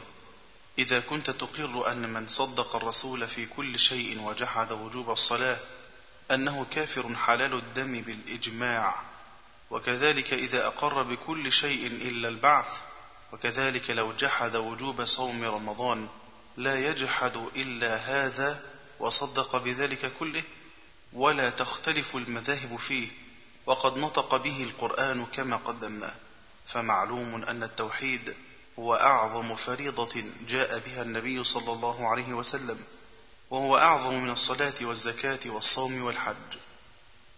إذا 0.80 1.00
كنت 1.00 1.30
تقر 1.32 1.92
أن 1.92 2.14
من 2.14 2.28
صدق 2.28 2.76
الرسول 2.76 3.28
في 3.28 3.46
كل 3.46 3.80
شيء 3.80 4.22
وجحد 4.22 4.72
وجوب 4.72 5.12
الصلاة 5.12 5.58
أنه 6.32 6.66
كافر 6.66 7.16
حلال 7.16 7.54
الدم 7.54 8.02
بالإجماع. 8.02 9.02
وكذلك 9.72 10.34
إذا 10.34 10.68
أقر 10.68 11.04
بكل 11.04 11.52
شيء 11.52 11.88
إلا 11.88 12.30
البعث 12.30 12.82
وكذلك 13.34 13.90
لو 13.90 14.14
جحد 14.14 14.56
وجوب 14.56 15.06
صوم 15.06 15.44
رمضان. 15.44 16.10
لا 16.58 16.90
يجحد 16.90 17.38
إلا 17.56 17.96
هذا 17.96 18.62
وصدق 19.00 19.58
بذلك 19.58 20.12
كله 20.20 20.44
ولا 21.14 21.50
تختلف 21.50 22.16
المذاهب 22.16 22.78
فيه 22.78 23.08
وقد 23.66 23.98
نطق 23.98 24.36
به 24.36 24.64
القرآن 24.64 25.26
كما 25.26 25.56
قدمنا. 25.56 26.16
فمعلوم 26.68 27.44
أن 27.44 27.64
التوحيد 27.64 28.36
هو 28.80 28.96
أعظم 28.96 29.56
فريضة 29.56 30.24
جاء 30.48 30.80
بها 30.80 31.02
النبي 31.02 31.44
صلى 31.44 31.74
الله 31.74 32.08
عليه 32.08 32.34
وسلم 32.34 32.80
وهو 33.50 33.78
أعظم 33.78 34.14
من 34.14 34.30
الصلاة 34.30 34.74
والزكاة 34.82 35.40
والصوم 35.46 36.04
والحج. 36.04 36.58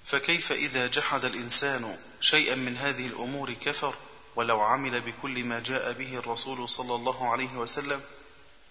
فكيف 0.05 0.51
إذا 0.51 0.87
جحد 0.87 1.25
الإنسان 1.25 1.97
شيئا 2.19 2.55
من 2.55 2.77
هذه 2.77 3.07
الأمور 3.07 3.53
كفر 3.53 3.95
ولو 4.35 4.61
عمل 4.61 5.01
بكل 5.01 5.43
ما 5.43 5.59
جاء 5.59 5.93
به 5.93 6.17
الرسول 6.17 6.69
صلى 6.69 6.95
الله 6.95 7.31
عليه 7.31 7.55
وسلم؟ 7.55 8.01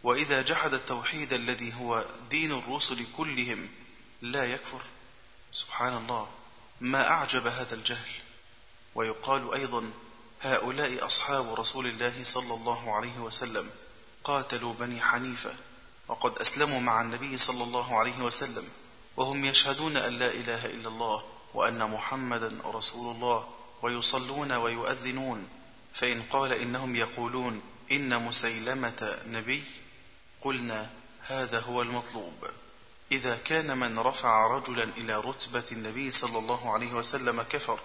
وإذا 0.07 0.43
جحد 0.43 0.75
التوحيد 0.75 1.33
الذي 1.33 1.75
هو 1.75 2.05
دين 2.31 2.53
الرسل 2.53 3.07
كلهم 3.17 3.69
لا 4.23 4.45
يكفر. 4.45 4.83
سبحان 5.53 5.97
الله 5.97 6.29
ما 6.81 7.11
أعجب 7.11 7.47
هذا 7.47 7.75
الجهل. 7.75 8.11
ويقال 8.95 9.55
أيضا 9.55 9.91
هؤلاء 10.41 11.07
أصحاب 11.07 11.55
رسول 11.55 11.87
الله 11.87 12.25
صلى 12.25 12.55
الله 12.55 12.95
عليه 12.95 13.19
وسلم 13.19 13.71
قاتلوا 14.25 14.75
بني 14.75 15.01
حنيفة 15.01 15.55
وقد 16.09 16.39
أسلموا 16.39 16.81
مع 16.81 17.03
النبي 17.03 17.37
صلى 17.37 17.65
الله 17.65 17.99
عليه 17.99 18.19
وسلم 18.19 18.69
وهم 19.17 19.45
يشهدون 19.45 19.97
أن 19.97 20.19
لا 20.19 20.31
إله 20.31 20.67
إلا 20.67 20.89
الله 20.89 21.25
وأن 21.55 21.91
محمدا 21.91 22.59
رسول 22.65 23.15
الله 23.15 23.49
ويصلون 23.83 24.53
ويؤذنون. 24.53 25.49
فإن 25.95 26.23
قال 26.23 26.53
إنهم 26.53 26.97
يقولون 26.97 27.63
إن 27.93 28.25
مسيلمة 28.25 29.19
نبي 29.27 29.65
قلنا 30.47 30.91
هذا 31.23 31.61
هو 31.61 31.83
المطلوب. 31.83 32.51
إذا 33.13 33.37
كان 33.37 33.79
من 33.79 33.99
رفع 33.99 34.47
رجلا 34.47 34.85
إلى 34.85 35.21
رتبة 35.21 35.65
النبي 35.73 36.11
صلى 36.11 36.39
الله 36.39 36.73
عليه 36.73 36.93
وسلم 36.93 37.43
كفر 37.43 37.81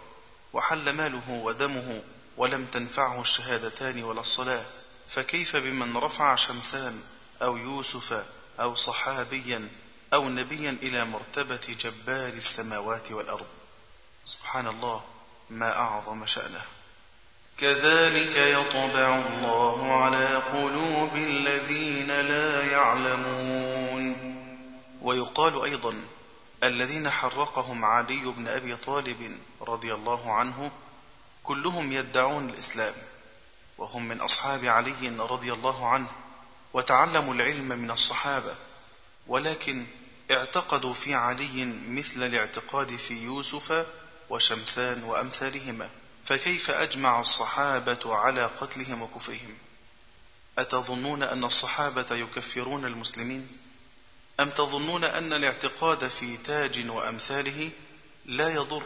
وحل 0.54 0.90
ماله 0.90 1.30
ودمه 1.30 2.04
ولم 2.38 2.66
تنفعه 2.66 3.22
الشهادتان 3.22 4.04
ولا 4.04 4.22
الصلاة 4.22 4.66
فكيف 5.10 5.56
بمن 5.56 5.98
رفع 5.98 6.36
شمسان 6.36 7.02
أو 7.42 7.58
يوسف 7.58 8.26
أو 8.60 8.76
صحابيا 8.76 9.70
أو 10.14 10.30
نبيا 10.30 10.70
إلى 10.70 11.06
مرتبة 11.06 11.78
جبار 11.80 12.34
السماوات 12.34 13.12
والأرض؟ 13.12 13.48
سبحان 14.24 14.68
الله 14.68 15.04
ما 15.50 15.78
أعظم 15.78 16.26
شأنه. 16.26 16.66
كذلك 17.62 18.36
يطبع 18.36 19.18
الله 19.18 19.94
على 19.94 20.36
قلوب 20.36 21.16
الذين 21.16 22.08
لا 22.08 22.64
يعلمون. 22.72 24.16
ويقال 25.02 25.64
أيضا 25.64 25.94
الذين 26.64 27.10
حرقهم 27.10 27.86
علي 27.86 28.24
بن 28.26 28.48
أبي 28.48 28.76
طالب 28.76 29.38
رضي 29.62 29.94
الله 29.94 30.34
عنه 30.34 30.72
كلهم 31.44 31.94
يدعون 31.94 32.50
الإسلام 32.50 32.94
وهم 33.78 34.08
من 34.08 34.22
أصحاب 34.22 34.66
علي 34.66 35.10
رضي 35.20 35.54
الله 35.54 35.88
عنه 35.88 36.08
وتعلموا 36.74 37.34
العلم 37.34 37.68
من 37.68 37.92
الصحابة 37.92 38.56
ولكن 39.28 39.86
اعتقدوا 40.32 40.94
في 40.94 41.16
علي 41.16 41.66
مثل 41.88 42.24
الاعتقاد 42.24 42.96
في 42.96 43.24
يوسف 43.24 43.86
وشمسان 44.30 45.04
وأمثالهما. 45.04 45.90
فكيف 46.26 46.70
أجمع 46.70 47.22
الصحابة 47.22 48.16
على 48.16 48.46
قتلهم 48.46 49.02
وكفرهم؟ 49.02 49.58
أتظنون 50.58 51.24
أن 51.24 51.44
الصحابة 51.44 52.16
يكفرون 52.16 52.86
المسلمين؟ 52.86 53.48
أم 54.40 54.50
تظنون 54.50 55.04
أن 55.04 55.34
الاعتقاد 55.34 56.08
في 56.08 56.38
تاج 56.38 56.90
وأمثاله 56.90 57.70
لا 58.26 58.50
يضر 58.50 58.84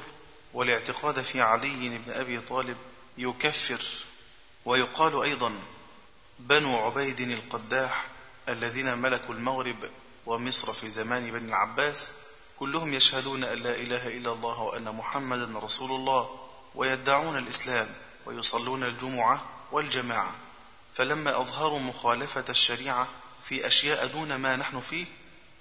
والاعتقاد 0.53 1.21
في 1.21 1.41
علي 1.41 1.97
بن 1.97 2.11
أبي 2.11 2.39
طالب 2.39 2.77
يكفر؟ 3.17 3.81
ويقال 4.65 5.21
أيضا 5.21 5.59
بنو 6.39 6.77
عبيد 6.77 7.19
القداح 7.19 8.07
الذين 8.49 8.97
ملكوا 8.97 9.35
المغرب 9.35 9.75
ومصر 10.25 10.73
في 10.73 10.89
زمان 10.89 11.31
بني 11.31 11.49
العباس 11.49 12.11
كلهم 12.59 12.93
يشهدون 12.93 13.43
أن 13.43 13.57
لا 13.57 13.75
إله 13.75 14.07
إلا 14.07 14.33
الله 14.33 14.59
وأن 14.59 14.95
محمدا 14.95 15.59
رسول 15.59 15.91
الله. 15.91 16.44
ويدعون 16.75 17.37
الإسلام 17.37 17.87
ويصلون 18.25 18.83
الجمعة 18.83 19.43
والجماعة. 19.71 20.35
فلما 20.95 21.41
أظهروا 21.41 21.79
مخالفة 21.79 22.45
الشريعة 22.49 23.07
في 23.45 23.67
أشياء 23.67 24.07
دون 24.07 24.35
ما 24.35 24.55
نحن 24.55 24.81
فيه 24.81 25.05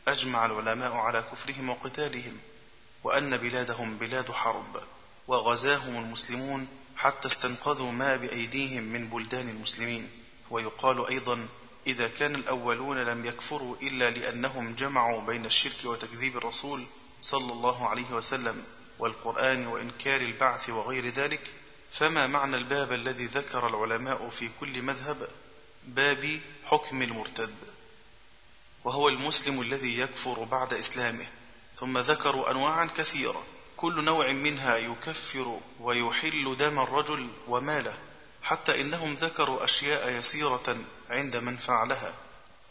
أجمع 0.08 0.46
العلماء 0.46 0.92
على 0.92 1.22
كفرهم 1.32 1.70
وقتالهم 1.70 2.38
وأن 3.04 3.36
بلادهم 3.36 3.98
بلاد 3.98 4.30
حرب 4.32 4.80
وغزاهم 5.28 5.96
المسلمون 5.96 6.68
حتى 6.96 7.28
استنقذوا 7.28 7.92
ما 7.92 8.16
بأيديهم 8.16 8.82
من 8.82 9.08
بلدان 9.08 9.48
المسلمين. 9.48 10.10
ويقال 10.50 11.06
أيضا 11.06 11.46
إذا 11.86 12.08
كان 12.08 12.34
الأولون 12.34 12.98
لم 12.98 13.26
يكفروا 13.26 13.76
إلا 13.82 14.10
لأنهم 14.10 14.74
جمعوا 14.74 15.20
بين 15.20 15.46
الشرك 15.46 15.84
وتكذيب 15.84 16.36
الرسول 16.36 16.84
صلى 17.20 17.52
الله 17.52 17.88
عليه 17.88 18.10
وسلم 18.10 18.64
والقرآن 18.98 19.66
وإنكار 19.66 20.20
البعث 20.20 20.68
وغير 20.70 21.06
ذلك 21.06 21.50
فما 21.92 22.26
معنى 22.26 22.56
الباب 22.56 22.92
الذي 22.92 23.26
ذكر 23.26 23.68
العلماء 23.68 24.30
في 24.30 24.50
كل 24.60 24.82
مذهب؟ 24.82 25.28
باب 25.84 26.40
حكم 26.64 27.02
المرتد. 27.02 27.54
وهو 28.84 29.08
المسلم 29.08 29.60
الذي 29.60 29.98
يكفر 29.98 30.44
بعد 30.44 30.72
إسلامه 30.72 31.26
ثم 31.74 31.98
ذكروا 31.98 32.50
أنواعا 32.50 32.86
كثيرة. 32.96 33.44
كل 33.76 34.04
نوع 34.04 34.32
منها 34.32 34.76
يكفر 34.76 35.60
ويحل 35.80 36.56
دم 36.56 36.80
الرجل 36.80 37.28
وماله 37.48 37.94
حتى 38.42 38.80
إنهم 38.80 39.14
ذكروا 39.14 39.64
أشياء 39.64 40.10
يسيرة 40.10 40.76
عند 41.10 41.36
من 41.36 41.56
فعلها 41.56 42.14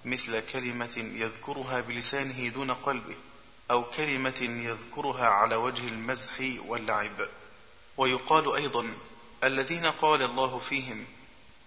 مثل 0.05 0.39
كلمة 0.39 0.97
يذكرها 0.97 1.81
بلسانه 1.81 2.49
دون 2.49 2.71
قلبه. 2.71 3.15
أو 3.73 3.83
كلمة 3.83 4.39
يذكرها 4.41 5.25
على 5.25 5.55
وجه 5.55 5.87
المزح 5.87 6.31
واللعب. 6.67 7.27
ويقال 7.97 8.55
أيضا 8.55 8.93
الذين 9.43 9.85
قال 9.85 10.21
الله 10.21 10.59
فيهم 10.59 11.05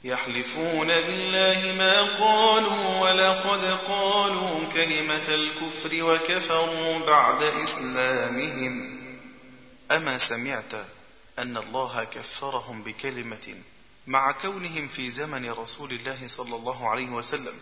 يحلفون 0.05 0.87
بالله 0.87 1.75
ما 1.79 2.03
قالوا 2.25 3.01
ولقد 3.01 3.65
قالوا 3.65 4.69
كلمة 4.73 5.35
الكفر 5.35 6.03
وكفروا 6.05 6.99
بعد 7.07 7.43
إسلامهم. 7.43 8.97
أما 9.91 10.19
سمعت 10.19 10.75
أن 11.39 11.57
الله 11.57 12.05
كفرهم 12.05 12.83
بكلمة 12.83 13.55
مع 14.07 14.33
كونهم 14.33 14.89
في 14.89 15.11
زمن 15.11 15.51
رسول 15.51 15.93
الله 15.93 16.29
صلى 16.29 16.57
الله 16.57 16.89
عليه 16.89 17.09
وسلم 17.09 17.55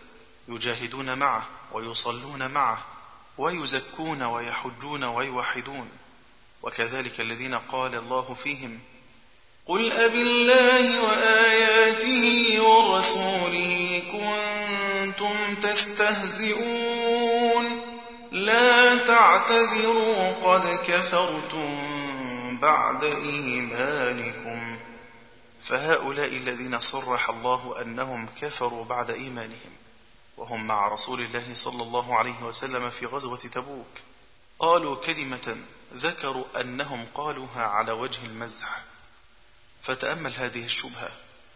يجاهدون 0.47 1.17
معه 1.17 1.47
ويصلون 1.71 2.51
معه 2.51 2.94
ويزكون 3.37 4.23
ويحجون 4.23 5.03
ويوحدون. 5.03 5.89
وكذلك 6.63 7.19
الذين 7.21 7.55
قال 7.55 7.95
الله 7.95 8.33
فيهم 8.33 8.79
قل 9.67 9.91
أب 9.91 10.15
الله 10.15 11.03
وآياته 11.03 12.61
ورسوله 12.61 14.03
كنتم 14.11 15.55
تستهزئون. 15.61 17.05
لا 18.31 18.95
تعتذروا 18.95 20.31
قد 20.43 20.79
كفرتم 20.87 21.79
بعد 22.61 23.03
إيمانكم. 23.03 24.77
فهؤلاء 25.63 26.27
الذين 26.27 26.79
صرح 26.79 27.29
الله 27.29 27.81
أنهم 27.81 28.27
كفروا 28.41 28.85
بعد 28.85 29.11
إيمانهم. 29.11 29.74
وهم 30.37 30.67
مع 30.67 30.87
رسول 30.87 31.21
الله 31.21 31.55
صلى 31.55 31.83
الله 31.83 32.15
عليه 32.15 32.43
وسلم 32.43 32.89
في 32.89 33.05
غزوة 33.05 33.37
تبوك. 33.37 33.87
قالوا 34.59 34.95
كلمة 34.95 35.57
ذكروا 35.93 36.61
أنهم 36.61 37.05
قالوها 37.15 37.63
على 37.65 37.91
وجه 37.91 38.25
المزح. 38.25 38.83
فتأمل 39.83 40.33
هذه 40.33 40.65
الشبهة 40.65 41.11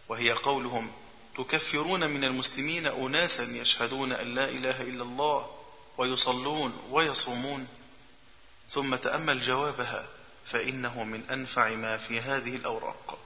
وهي 0.08 0.32
قولهم 0.32 0.92
تكفرون 1.36 2.10
من 2.10 2.24
المسلمين 2.24 2.86
أناسا 2.86 3.42
يشهدون 3.42 4.12
أن 4.12 4.34
لا 4.34 4.48
إله 4.48 4.82
إلا 4.82 5.02
الله 5.02 5.50
ويصلون 5.98 6.82
ويصومون. 6.90 7.68
ثم 8.68 8.96
تأمل 8.96 9.40
جوابها 9.40 10.08
فإنه 10.44 11.04
من 11.04 11.30
أنفع 11.30 11.74
ما 11.74 11.96
في 11.96 12.20
هذه 12.20 12.56
الأوراق. 12.56 13.18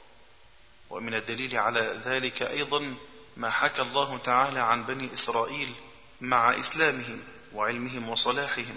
ومن 0.91 1.15
الدليل 1.15 1.57
على 1.57 2.01
ذلك 2.05 2.43
أيضا 2.43 2.95
ما 3.37 3.51
حكى 3.51 3.83
الله 3.83 4.19
تعالى 4.19 4.61
عن 4.61 4.85
بني 4.85 5.15
إسرائيل 5.15 5.75
مع 6.21 6.61
إسلامهم 6.61 7.23
وعلمهم 7.53 8.09
وصلاحهم 8.09 8.77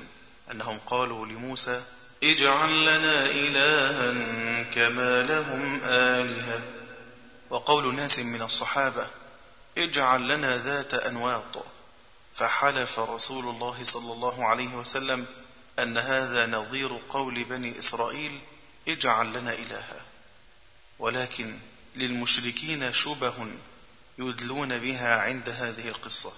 أنهم 0.52 0.80
قالوا 0.88 1.26
لموسى 1.26 1.84
اجعل 2.24 2.82
لنا 2.82 3.26
إلها 3.26 4.64
كما 4.64 5.24
لهم 5.24 5.82
آلهة. 5.84 6.62
وقول 7.50 7.96
ناس 7.96 8.20
من 8.20 8.42
الصحابة 8.42 9.08
اجعل 9.78 10.28
لنا 10.28 10.58
ذات 10.58 10.94
أنواط. 10.94 11.66
فحلف 12.36 13.00
رسول 13.00 13.46
الله 13.46 13.84
صلى 13.84 14.14
الله 14.14 14.46
عليه 14.46 14.76
وسلم 14.76 15.26
أن 15.80 15.98
هذا 15.98 16.46
نظير 16.46 17.00
قول 17.10 17.44
بني 17.44 17.80
إسرائيل 17.80 18.40
اجعل 18.88 19.34
لنا 19.34 19.54
إلها. 19.54 20.02
ولكن 21.00 21.58
للمشركين 21.96 22.94
شبه 22.94 23.48
يدلون 24.18 24.80
بها 24.80 25.22
عند 25.22 25.50
هذه 25.50 25.88
القصة 25.88 26.34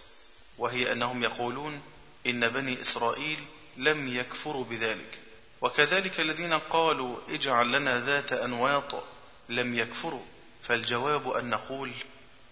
وهي 0.57 0.91
أنهم 0.91 1.23
يقولون 1.23 1.81
إن 2.27 2.49
بني 2.49 2.81
إسرائيل 2.81 3.39
لم 3.77 4.07
يكفروا 4.07 4.65
بذلك 4.65 5.19
وكذلك 5.61 6.19
الذين 6.19 6.53
قالوا 6.53 7.17
اجعل 7.29 7.71
لنا 7.71 7.99
ذات 7.99 8.33
أنواط 8.33 9.03
لم 9.49 9.75
يكفروا 9.75 10.25
فالجواب 10.63 11.31
أن 11.31 11.49
نقول 11.49 11.91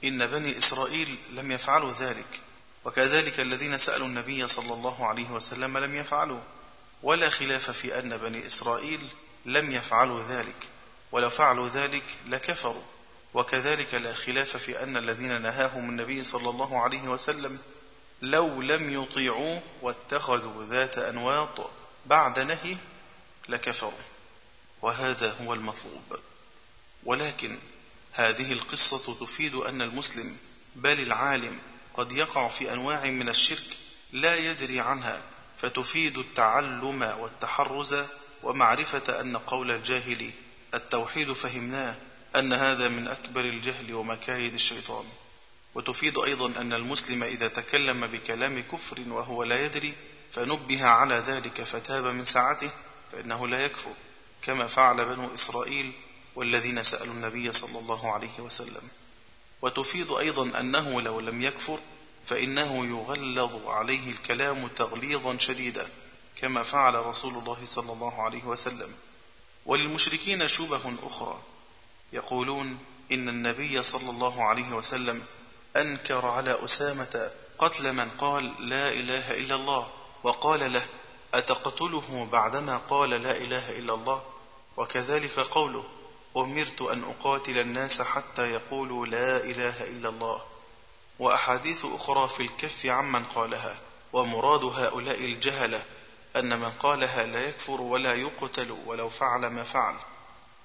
إن 0.04 0.28
بني 0.28 0.58
إسرائيل 0.58 1.18
لم 1.34 1.52
يفعلوا 1.52 1.92
ذلك 1.92 2.40
وكذلك 2.86 3.40
الذين 3.40 3.78
سألوا 3.78 4.08
النبي 4.08 4.48
صلى 4.48 4.74
الله 4.74 5.06
عليه 5.06 5.30
وسلم 5.30 5.78
لم 5.78 5.96
يفعلوا 5.96 6.40
ولا 7.04 7.30
خلاف 7.30 7.72
في 7.72 8.00
أن 8.00 8.18
بني 8.18 8.48
إسرائيل 8.48 9.00
لم 9.46 9.72
يفعلوا 9.72 10.22
ذلك 10.22 10.68
ولو 11.12 11.30
فعلوا 11.30 11.68
ذلك 11.68 12.04
لكفروا. 12.28 12.84
وكذلك 13.38 13.94
لا 13.94 14.14
خلاف 14.14 14.58
في 14.58 14.84
أن 14.84 14.98
الذين 14.98 15.42
نهاهم 15.42 15.90
النبي 15.90 16.24
صلى 16.24 16.50
الله 16.50 16.82
عليه 16.82 17.02
وسلم 17.08 17.60
لو 18.22 18.62
لم 18.62 19.04
يطيعوه 19.04 19.62
واتخذوا 19.82 20.64
ذات 20.64 20.98
أنواط 20.98 21.70
بعد 22.06 22.40
نهي 22.40 22.78
لكفروا. 23.50 24.02
وهذا 24.82 25.32
هو 25.42 25.54
المطلوب. 25.54 26.20
ولكن 27.04 27.58
هذه 28.14 28.54
القصة 28.54 29.26
تفيد 29.26 29.56
أن 29.56 29.82
المسلم 29.82 30.38
بل 30.76 31.00
العالم 31.00 31.60
قد 31.94 32.12
يقع 32.12 32.48
في 32.48 32.74
أنواع 32.74 33.04
من 33.04 33.30
الشرك 33.30 33.78
لا 34.14 34.36
يدري 34.36 34.80
عنها 34.80 35.22
فتفيد 35.58 36.18
التعلم 36.18 37.02
والتحرز 37.02 37.96
ومعرفة 38.44 39.22
أن 39.22 39.38
قول 39.38 39.72
الجاهل 39.72 40.32
التوحيد 40.74 41.34
فهمناه 41.34 41.96
أن 42.40 42.54
هذا 42.54 42.88
من 42.88 43.08
أكبر 43.08 43.42
الجهل 43.42 43.94
ومكايد 43.94 44.54
الشيطان. 44.54 45.06
وتفيد 45.76 46.18
أيضا 46.20 46.62
أن 46.62 46.74
المسلم 46.74 47.24
إذا 47.24 47.48
تكلم 47.48 48.08
بكلام 48.08 48.64
كفر 48.72 49.02
وهو 49.08 49.44
لا 49.44 49.66
يدري 49.66 49.94
فنبه 50.32 50.86
على 50.86 51.16
ذلك 51.16 51.62
فتاب 51.64 52.06
من 52.06 52.26
ساعته 52.26 52.70
فإنه 53.12 53.48
لا 53.48 53.66
يكفر 53.66 53.94
كما 54.42 54.68
فعل 54.68 55.06
بنو 55.06 55.34
إسرائيل 55.34 55.92
والذين 56.36 56.84
سألوا 56.84 57.14
النبي 57.14 57.52
صلى 57.52 57.80
الله 57.80 58.12
عليه 58.12 58.40
وسلم. 58.40 58.90
وتفيد 59.62 60.12
أيضا 60.12 60.60
أنه 60.60 61.02
لو 61.02 61.20
لم 61.20 61.42
يكفر 61.42 61.80
فإنه 62.26 62.86
يغلظ 62.86 63.68
عليه 63.68 64.12
الكلام 64.12 64.68
تغليظا 64.68 65.38
شديدا 65.38 65.88
كما 66.36 66.64
فعل 66.64 66.96
رسول 66.96 67.34
الله 67.34 67.58
صلى 67.66 67.94
الله 67.94 68.22
عليه 68.22 68.44
وسلم. 68.44 68.94
وللمشركين 69.66 70.48
شبه 70.48 70.96
أخرى 71.04 71.42
يقولون 72.14 72.78
إن 73.12 73.30
النبي 73.30 73.84
صلى 73.84 74.10
الله 74.10 74.44
عليه 74.44 74.72
وسلم 74.72 75.24
أنكر 75.78 76.26
على 76.26 76.66
أسامة 76.66 77.32
قتل 77.58 77.94
من 77.94 78.10
قال 78.10 78.70
لا 78.70 78.90
إله 78.90 79.38
إلا 79.38 79.56
الله 79.56 79.88
وقال 80.24 80.74
له 80.74 80.86
أتقتله 81.34 82.28
بعدما 82.32 82.78
قال 82.78 83.10
لا 83.10 83.38
إله 83.38 83.80
إلا 83.80 83.94
الله؟ 83.94 84.24
وكذلك 84.78 85.40
قوله 85.40 85.84
أمرت 86.38 86.82
أن 86.82 87.04
أقاتل 87.04 87.58
الناس 87.58 88.02
حتى 88.02 88.52
يقولوا 88.52 89.06
لا 89.06 89.38
إله 89.38 89.84
إلا 89.84 90.10
الله. 90.10 90.42
وأحاديث 91.20 91.86
أخرى 91.86 92.30
في 92.30 92.44
الكف 92.44 92.86
عمن 92.86 93.24
قالها 93.24 93.80
ومراد 94.14 94.64
هؤلاء 94.64 95.20
الجهلة 95.20 95.84
أن 96.36 96.60
من 96.60 96.72
قالها 96.72 97.26
لا 97.26 97.48
يكفر 97.48 97.82
ولا 97.82 98.16
يقتل 98.16 98.78
ولو 98.86 99.10
فعل 99.10 99.48
ما 99.48 99.64
فعل. 99.64 99.96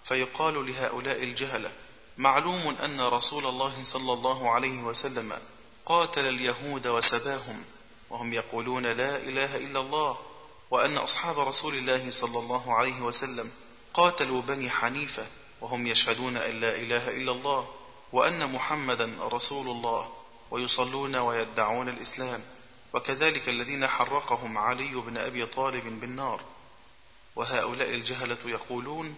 فيقال 0.04 0.66
لهؤلاء 0.66 1.22
الجهلة 1.22 1.72
معلوم 2.18 2.76
أن 2.84 3.00
رسول 3.00 3.46
الله 3.46 3.82
صلى 3.82 4.12
الله 4.12 4.50
عليه 4.50 4.82
وسلم 4.82 5.38
قاتل 5.86 6.28
اليهود 6.28 6.86
وسباهم 6.86 7.64
وهم 8.10 8.32
يقولون 8.32 8.86
لا 8.86 9.16
إله 9.16 9.56
إلا 9.56 9.80
الله 9.80 10.18
وأن 10.70 10.96
أصحاب 10.96 11.38
رسول 11.38 11.74
الله 11.74 12.10
صلى 12.10 12.38
الله 12.38 12.74
عليه 12.74 13.00
وسلم 13.00 13.50
قاتلوا 13.94 14.42
بني 14.42 14.70
حنيفة 14.70 15.26
وهم 15.60 15.86
يشهدون 15.86 16.36
أن 16.36 16.60
لا 16.60 16.76
إله 16.76 17.08
إلا 17.08 17.32
الله 17.32 17.68
وأن 18.12 18.52
محمدا 18.52 19.12
رسول 19.20 19.66
الله 19.66 20.12
ويصلون 20.50 21.16
ويدعون 21.16 21.88
الإسلام 21.88 22.40
وكذلك 22.94 23.48
الذين 23.48 23.86
حرقهم 23.86 24.58
علي 24.58 24.94
بن 24.94 25.16
أبي 25.16 25.46
طالب 25.46 26.00
بالنار. 26.00 26.40
وهؤلاء 27.36 27.90
الجهلة 27.90 28.38
يقولون 28.44 29.16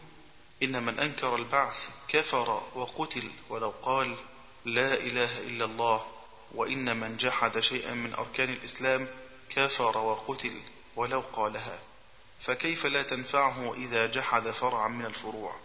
إن 0.65 0.83
من 0.83 0.99
أنكر 0.99 1.37
البعث 1.37 1.89
كفر 2.09 2.63
وقتل 2.75 3.31
ولو 3.49 3.75
قال 3.83 4.17
لا 4.65 4.95
إله 4.95 5.39
إلا 5.39 5.65
الله 5.65 6.07
وإن 6.55 6.97
من 7.01 7.17
جحد 7.17 7.61
شيئا 7.61 7.95
من 7.95 8.15
أركان 8.15 8.49
الإسلام 8.51 9.09
كفر 9.51 9.99
وقتل 9.99 10.61
ولو 10.97 11.21
قالها. 11.33 11.79
فكيف 12.41 12.87
لا 12.87 13.03
تنفعه 13.03 13.75
إذا 13.75 14.07
جحد 14.07 14.51
فرعا 14.51 14.89
من 14.89 15.05
الفروع؟ 15.07 15.57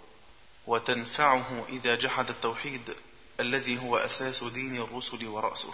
وتنفعه 0.67 1.65
إذا 1.69 1.95
جحد 1.95 2.29
التوحيد 2.29 2.95
الذي 3.39 3.81
هو 3.81 3.97
أساس 3.97 4.43
دين 4.43 4.81
الرسل 4.81 5.27
ورأسه. 5.27 5.73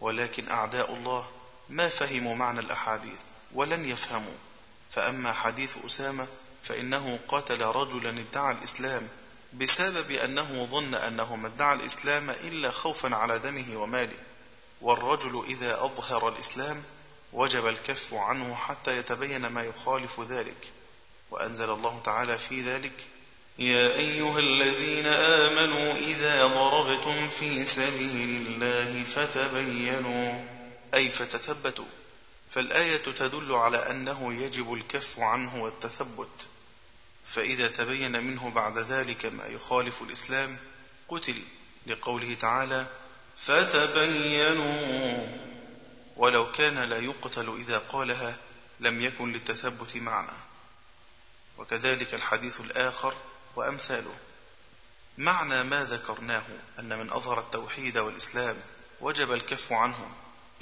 ولكن 0.00 0.48
أعداء 0.48 0.94
الله 0.94 1.28
ما 1.68 1.88
فهموا 1.88 2.34
معنى 2.34 2.60
الأحاديث 2.60 3.20
ولن 3.54 3.84
يفهموا. 3.88 4.36
فأما 4.90 5.32
حديث 5.32 5.76
أسامة 5.86 6.28
فإنه 6.66 7.18
قتل 7.28 7.62
رجلا 7.62 8.10
ادعى 8.10 8.52
الإسلام 8.52 9.08
بسبب 9.52 10.10
أنه 10.10 10.68
ظن 10.70 10.94
أنه 10.94 11.36
ما 11.36 11.48
ادعى 11.48 11.74
الإسلام 11.74 12.30
إلا 12.30 12.70
خوفا 12.70 13.14
على 13.16 13.38
دمه 13.38 13.76
وماله. 13.76 14.16
والرجل 14.80 15.44
إذا 15.48 15.84
أظهر 15.84 16.28
الإسلام 16.28 16.82
وجب 17.32 17.66
الكف 17.66 18.14
عنه 18.14 18.54
حتى 18.54 18.96
يتبين 18.96 19.46
ما 19.46 19.62
يخالف 19.62 20.20
ذلك. 20.20 20.72
وأنزل 21.30 21.70
الله 21.70 22.00
تعالى 22.04 22.38
في 22.38 22.62
ذلك 22.62 23.06
يا 23.58 23.94
أيها 23.94 24.38
الذين 24.38 25.06
آمنوا 25.06 25.92
إذا 25.92 26.46
ضربتم 26.46 27.28
في 27.28 27.66
سبيل 27.66 28.46
الله 28.46 29.04
فتبينوا. 29.04 30.44
أي 30.94 31.10
فتثبتوا. 31.10 31.84
فالآية 32.50 32.96
تدل 32.96 33.52
على 33.52 33.90
أنه 33.90 34.34
يجب 34.34 34.74
الكف 34.74 35.18
عنه 35.18 35.62
والتثبت. 35.62 36.46
فإذا 37.32 37.68
تبين 37.68 38.24
منه 38.24 38.50
بعد 38.50 38.78
ذلك 38.78 39.26
ما 39.26 39.46
يخالف 39.46 40.02
الإسلام 40.02 40.58
قتل 41.08 41.42
لقوله 41.86 42.34
تعالى 42.34 42.86
فتبينوا 43.38 45.26
ولو 46.16 46.52
كان 46.52 46.78
لا 46.78 46.98
يقتل 46.98 47.56
إذا 47.60 47.78
قالها 47.78 48.36
لم 48.80 49.00
يكن 49.00 49.32
للتثبت 49.32 49.96
معنى. 49.96 50.36
وكذلك 51.58 52.14
الحديث 52.14 52.60
الآخر 52.60 53.14
وأمثاله. 53.56 54.14
معنى 55.18 55.62
ما 55.62 55.84
ذكرناه 55.84 56.44
أن 56.78 56.98
من 56.98 57.12
أظهر 57.12 57.40
التوحيد 57.40 57.98
والإسلام 57.98 58.56
وجب 59.00 59.32
الكف 59.32 59.72
عنه 59.72 60.10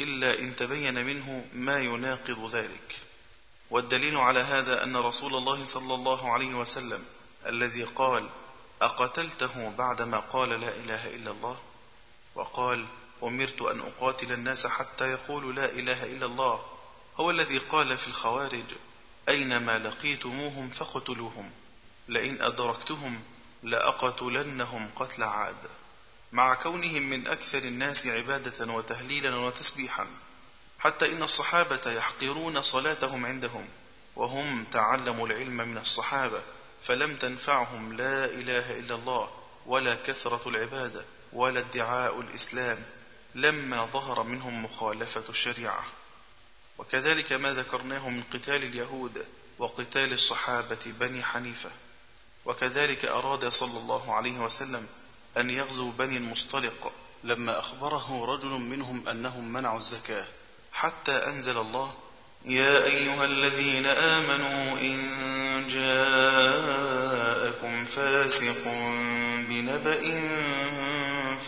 إلا 0.00 0.38
إن 0.38 0.56
تبين 0.56 1.04
منه 1.04 1.46
ما 1.52 1.78
يناقض 1.78 2.54
ذلك. 2.54 3.00
والدليل 3.70 4.16
على 4.16 4.40
هذا 4.40 4.84
أن 4.84 4.96
رسول 4.96 5.34
الله 5.34 5.64
صلى 5.64 5.94
الله 5.94 6.32
عليه 6.32 6.54
وسلم 6.54 7.04
الذي 7.46 7.84
قال 7.84 8.28
أقتلته 8.82 9.70
بعدما 9.78 10.18
قال 10.18 10.48
لا 10.48 10.76
إله 10.76 11.14
إلا 11.14 11.30
الله؟ 11.30 11.58
وقال 12.34 12.86
أمرت 13.22 13.62
أن 13.62 13.80
أقاتل 13.80 14.32
الناس 14.32 14.66
حتى 14.66 15.10
يقولوا 15.10 15.52
لا 15.52 15.64
إله 15.64 16.04
إلا 16.04 16.26
الله. 16.26 16.64
هو 17.16 17.30
الذي 17.30 17.58
قال 17.58 17.98
في 17.98 18.08
الخوارج 18.08 18.64
أينما 19.28 19.78
لقيتموهم 19.78 20.68
فاقتلوهم 20.68 21.50
لئن 22.08 22.42
أدركتهم 22.42 23.22
لأقتلنهم 23.62 24.90
قتل 24.96 25.22
عاد. 25.22 25.64
مع 26.32 26.54
كونهم 26.54 27.02
من 27.02 27.26
أكثر 27.26 27.58
الناس 27.58 28.06
عبادة 28.06 28.72
وتهليلا 28.72 29.36
وتسبيحا. 29.36 30.06
حتى 30.84 31.12
إن 31.12 31.22
الصحابة 31.22 31.90
يحقرون 31.90 32.62
صلاتهم 32.62 33.26
عندهم 33.26 33.68
وهم 34.16 34.64
تعلموا 34.64 35.26
العلم 35.26 35.56
من 35.56 35.78
الصحابة 35.78 36.42
فلم 36.82 37.16
تنفعهم 37.16 37.92
لا 37.92 38.24
إله 38.24 38.78
إلا 38.78 38.94
الله 38.94 39.30
ولا 39.66 39.94
كثرة 39.94 40.48
العبادة 40.48 41.04
ولا 41.32 41.60
ادعاء 41.60 42.20
الإسلام 42.20 42.84
لما 43.34 43.84
ظهر 43.84 44.22
منهم 44.22 44.64
مخالفة 44.64 45.24
الشريعة. 45.28 45.84
وكذلك 46.78 47.32
ما 47.32 47.54
ذكرناه 47.54 48.08
من 48.08 48.22
قتال 48.22 48.62
اليهود 48.64 49.26
وقتال 49.58 50.12
الصحابة 50.12 50.92
بني 51.00 51.24
حنيفة. 51.24 51.70
وكذلك 52.44 53.04
أراد 53.04 53.48
صلى 53.48 53.78
الله 53.78 54.14
عليه 54.14 54.38
وسلم 54.38 54.88
أن 55.36 55.50
يغزو 55.50 55.90
بني 55.90 56.16
المصطلق 56.16 56.92
لما 57.24 57.58
أخبره 57.58 58.26
رجل 58.34 58.48
منهم 58.48 59.08
أنهم 59.08 59.52
منعوا 59.52 59.78
الزكاة. 59.78 60.26
حتى 60.74 61.12
أنزل 61.12 61.58
الله. 61.58 61.92
يا 62.44 62.84
أيها 62.84 63.24
الذين 63.24 63.86
آمنوا 63.86 64.80
إن 64.80 65.68
جاءكم 65.68 67.04
فاسق 67.84 68.64
بنبأ 69.48 70.20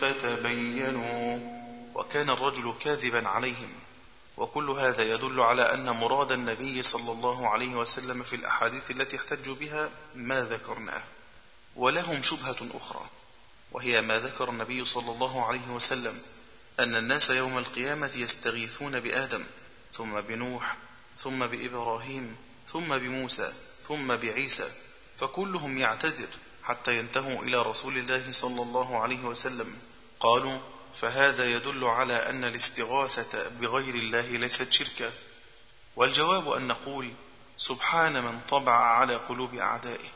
فتبينوا. 0.01 1.39
وكان 1.95 2.31
الرجل 2.31 2.75
كاذبا 2.81 3.29
عليهم. 3.29 3.69
وكل 4.37 4.71
هذا 4.71 5.03
يدل 5.03 5.41
على 5.41 5.75
أن 5.75 5.91
مراد 5.91 6.33
النبي 6.33 6.83
صلى 6.83 7.13
الله 7.13 7.49
عليه 7.49 7.75
وسلم 7.75 8.23
في 8.23 8.37
الأحاديث 8.37 8.91
التي 8.91 9.17
احتجوا 9.17 9.55
بها 9.55 9.91
ما 10.15 10.41
ذكرناه. 10.41 11.03
ولهم 11.77 12.23
شبهة 12.23 12.57
أخرى 12.75 13.07
وهي 13.73 14.01
ما 14.01 14.19
ذكر 14.19 14.51
النبي 14.51 14.85
صلى 14.85 15.13
الله 15.13 15.47
عليه 15.47 15.69
وسلم. 15.71 16.21
أن 16.81 16.97
الناس 16.97 17.31
يوم 17.31 17.59
القيامة 17.59 18.11
يستغيثون 18.15 19.01
بآدم 19.01 19.45
ثم 19.93 20.21
بنوح 20.21 20.77
ثم 21.19 21.47
بإبراهيم 21.47 22.37
ثم 22.73 22.99
بموسى 22.99 23.53
ثم 23.89 24.17
بعيسى 24.17 24.71
فكلهم 25.19 25.79
يعتذر 25.79 26.29
حتى 26.65 26.99
ينتهوا 26.99 27.43
إلى 27.43 27.63
رسول 27.63 27.99
الله 27.99 28.33
صلى 28.33 28.63
الله 28.63 29.01
عليه 29.01 29.25
وسلم. 29.25 29.79
قالوا 30.21 30.59
فهذا 31.01 31.53
يدل 31.53 31.85
على 31.85 32.31
أن 32.31 32.45
الاستغاثة 32.45 33.49
بغير 33.49 33.95
الله 33.95 34.27
ليست 34.27 34.73
شركا 34.73 35.13
والجواب 35.97 36.49
أن 36.53 36.69
نقول 36.69 37.13
سبحان 37.57 38.25
من 38.25 38.41
طبع 38.49 38.73
على 38.73 39.17
قلوب 39.17 39.55
أعدائه 39.55 40.09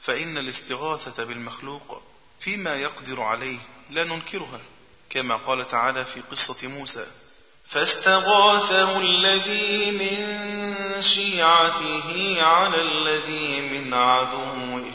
فإن 0.00 0.38
الاستغاثة 0.38 1.24
بالمخلوق 1.24 2.02
فيما 2.40 2.76
يقدر 2.76 3.22
عليه 3.22 3.58
لا 3.90 4.04
ننكرها. 4.04 4.60
كما 5.10 5.36
قال 5.36 5.66
تعالى 5.66 6.04
في 6.04 6.20
قصة 6.20 6.68
موسى. 6.68 7.06
فاستغاثه 7.68 9.00
الذي 9.00 9.90
من 9.90 11.02
شيعته 11.02 12.42
على 12.42 12.82
الذي 12.82 13.60
من 13.60 13.94
عدوه. 13.94 14.92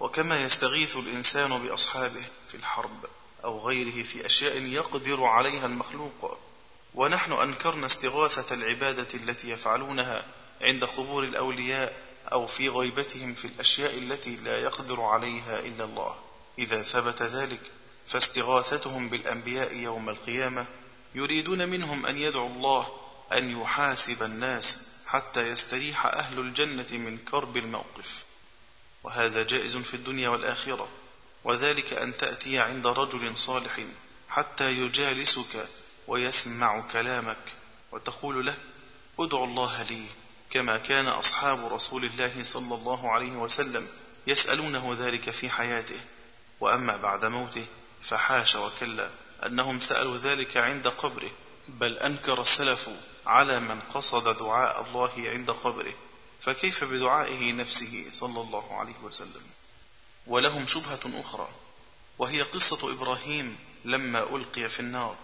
وكما 0.00 0.40
يستغيث 0.40 0.96
الإنسان 0.96 1.66
بأصحابه 1.66 2.22
في 2.50 2.56
الحرب 2.56 3.04
أو 3.44 3.68
غيره 3.68 4.02
في 4.02 4.26
أشياء 4.26 4.56
يقدر 4.56 5.24
عليها 5.24 5.66
المخلوق. 5.66 6.38
ونحن 6.94 7.32
أنكرنا 7.32 7.86
استغاثة 7.86 8.54
العبادة 8.54 9.08
التي 9.14 9.50
يفعلونها 9.50 10.24
عند 10.60 10.84
قبور 10.84 11.24
الأولياء 11.24 11.92
أو 12.32 12.46
في 12.46 12.68
غيبتهم 12.68 13.34
في 13.34 13.44
الأشياء 13.44 13.98
التي 13.98 14.36
لا 14.36 14.58
يقدر 14.58 15.00
عليها 15.00 15.60
إلا 15.60 15.84
الله. 15.84 16.14
إذا 16.58 16.82
ثبت 16.82 17.22
ذلك 17.22 17.60
فاستغاثتهم 18.10 19.08
بالأنبياء 19.08 19.76
يوم 19.76 20.08
القيامة 20.08 20.66
يريدون 21.14 21.68
منهم 21.68 22.06
أن 22.06 22.18
يدعوا 22.18 22.48
الله 22.48 22.88
أن 23.32 23.60
يحاسب 23.60 24.22
الناس 24.22 24.78
حتى 25.06 25.40
يستريح 25.48 26.06
أهل 26.06 26.38
الجنة 26.38 26.86
من 26.92 27.18
كرب 27.18 27.56
الموقف. 27.56 28.24
وهذا 29.02 29.42
جائز 29.42 29.76
في 29.76 29.94
الدنيا 29.94 30.28
والآخرة 30.28 30.88
وذلك 31.44 31.92
أن 31.92 32.16
تأتي 32.16 32.58
عند 32.58 32.86
رجل 32.86 33.36
صالح 33.36 33.80
حتى 34.28 34.70
يجالسك 34.70 35.66
ويسمع 36.06 36.80
كلامك 36.92 37.44
وتقول 37.92 38.46
له 38.46 38.54
ادع 39.18 39.44
الله 39.44 39.82
لي 39.82 40.04
كما 40.50 40.76
كان 40.76 41.06
أصحاب 41.06 41.72
رسول 41.72 42.04
الله 42.04 42.42
صلى 42.42 42.74
الله 42.74 43.10
عليه 43.10 43.32
وسلم 43.32 43.88
يسألونه 44.26 44.96
ذلك 45.00 45.30
في 45.30 45.50
حياته. 45.50 46.00
وأما 46.60 46.96
بعد 46.96 47.24
موته 47.24 47.66
فحاش 48.02 48.54
وكلا 48.54 49.10
أنهم 49.46 49.80
سألوا 49.80 50.16
ذلك 50.16 50.56
عند 50.56 50.88
قبره 50.88 51.30
بل 51.68 51.98
أنكر 51.98 52.40
السلف 52.40 52.90
على 53.26 53.60
من 53.60 53.80
قصد 53.80 54.36
دعاء 54.36 54.80
الله 54.80 55.12
عند 55.16 55.50
قبره 55.50 55.94
فكيف 56.42 56.84
بدعائه 56.84 57.52
نفسه 57.52 58.06
صلى 58.10 58.40
الله 58.40 58.76
عليه 58.76 58.98
وسلم؟ 59.02 59.42
ولهم 60.26 60.66
شبهة 60.66 61.20
أخرى 61.20 61.48
وهي 62.18 62.42
قصة 62.42 62.92
إبراهيم 62.92 63.58
لما 63.84 64.36
ألقي 64.36 64.68
في 64.68 64.80
النار 64.80 65.16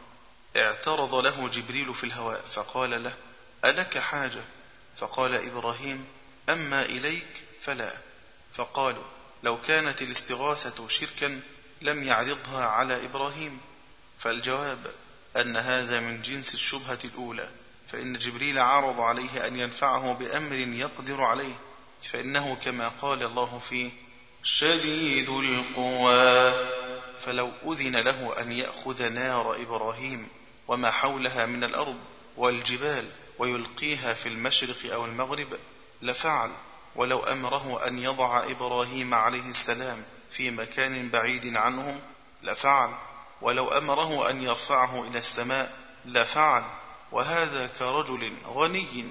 اعترض 0.56 1.14
له 1.14 1.48
جبريل 1.48 1.94
في 1.94 2.04
الهواء 2.04 2.44
فقال 2.54 3.04
له 3.04 3.16
ألك 3.64 3.98
حاجة؟ 3.98 4.44
فقال 4.96 5.34
إبراهيم 5.34 6.06
أما 6.48 6.84
إليك 6.84 7.44
فلا. 7.62 7.98
فقالوا 8.54 9.04
لو 9.42 9.60
كانت 9.62 10.02
الاستغاثة 10.02 10.88
شركا 10.88 11.40
لم 11.82 12.04
يعرضها 12.04 12.66
على 12.66 13.04
إبراهيم. 13.04 13.60
فالجواب 14.18 14.94
أن 15.36 15.56
هذا 15.56 16.00
من 16.00 16.22
جنس 16.22 16.54
الشبهة 16.54 16.98
الأولى. 17.04 17.50
فإن 17.88 18.18
جبريل 18.18 18.58
عرض 18.58 19.00
عليه 19.00 19.46
أن 19.46 19.56
ينفعه 19.56 20.12
بأمر 20.12 20.56
يقدر 20.56 21.22
عليه. 21.22 21.54
فإنه 22.12 22.54
كما 22.54 22.88
قال 22.88 23.22
الله 23.22 23.58
فيه 23.58 23.90
شديد 24.42 25.28
القوى 25.28 26.54
فلو 27.20 27.50
أذن 27.66 27.96
له 27.96 28.40
أن 28.40 28.52
يأخذ 28.52 29.08
نار 29.08 29.62
إبراهيم 29.62 30.28
وما 30.68 30.90
حولها 30.90 31.46
من 31.46 31.64
الأرض 31.64 31.96
والجبال 32.36 33.04
ويلقيها 33.38 34.14
في 34.14 34.28
المشرق 34.28 34.92
أو 34.92 35.04
المغرب 35.04 35.58
لفعل. 36.02 36.50
ولو 36.96 37.20
أمره 37.20 37.86
أن 37.86 37.98
يضع 37.98 38.50
إبراهيم 38.50 39.14
عليه 39.14 39.48
السلام 39.48 40.04
في 40.36 40.50
مكان 40.50 41.08
بعيد 41.08 41.56
عنهم 41.56 42.00
لفعل 42.42 42.90
ولو 43.40 43.68
أمره 43.68 44.30
أن 44.30 44.42
يرفعه 44.42 45.08
إلى 45.08 45.18
السماء 45.18 45.78
لفعل. 46.04 46.64
وهذا 47.12 47.66
كرجل 47.78 48.32
غني 48.46 49.04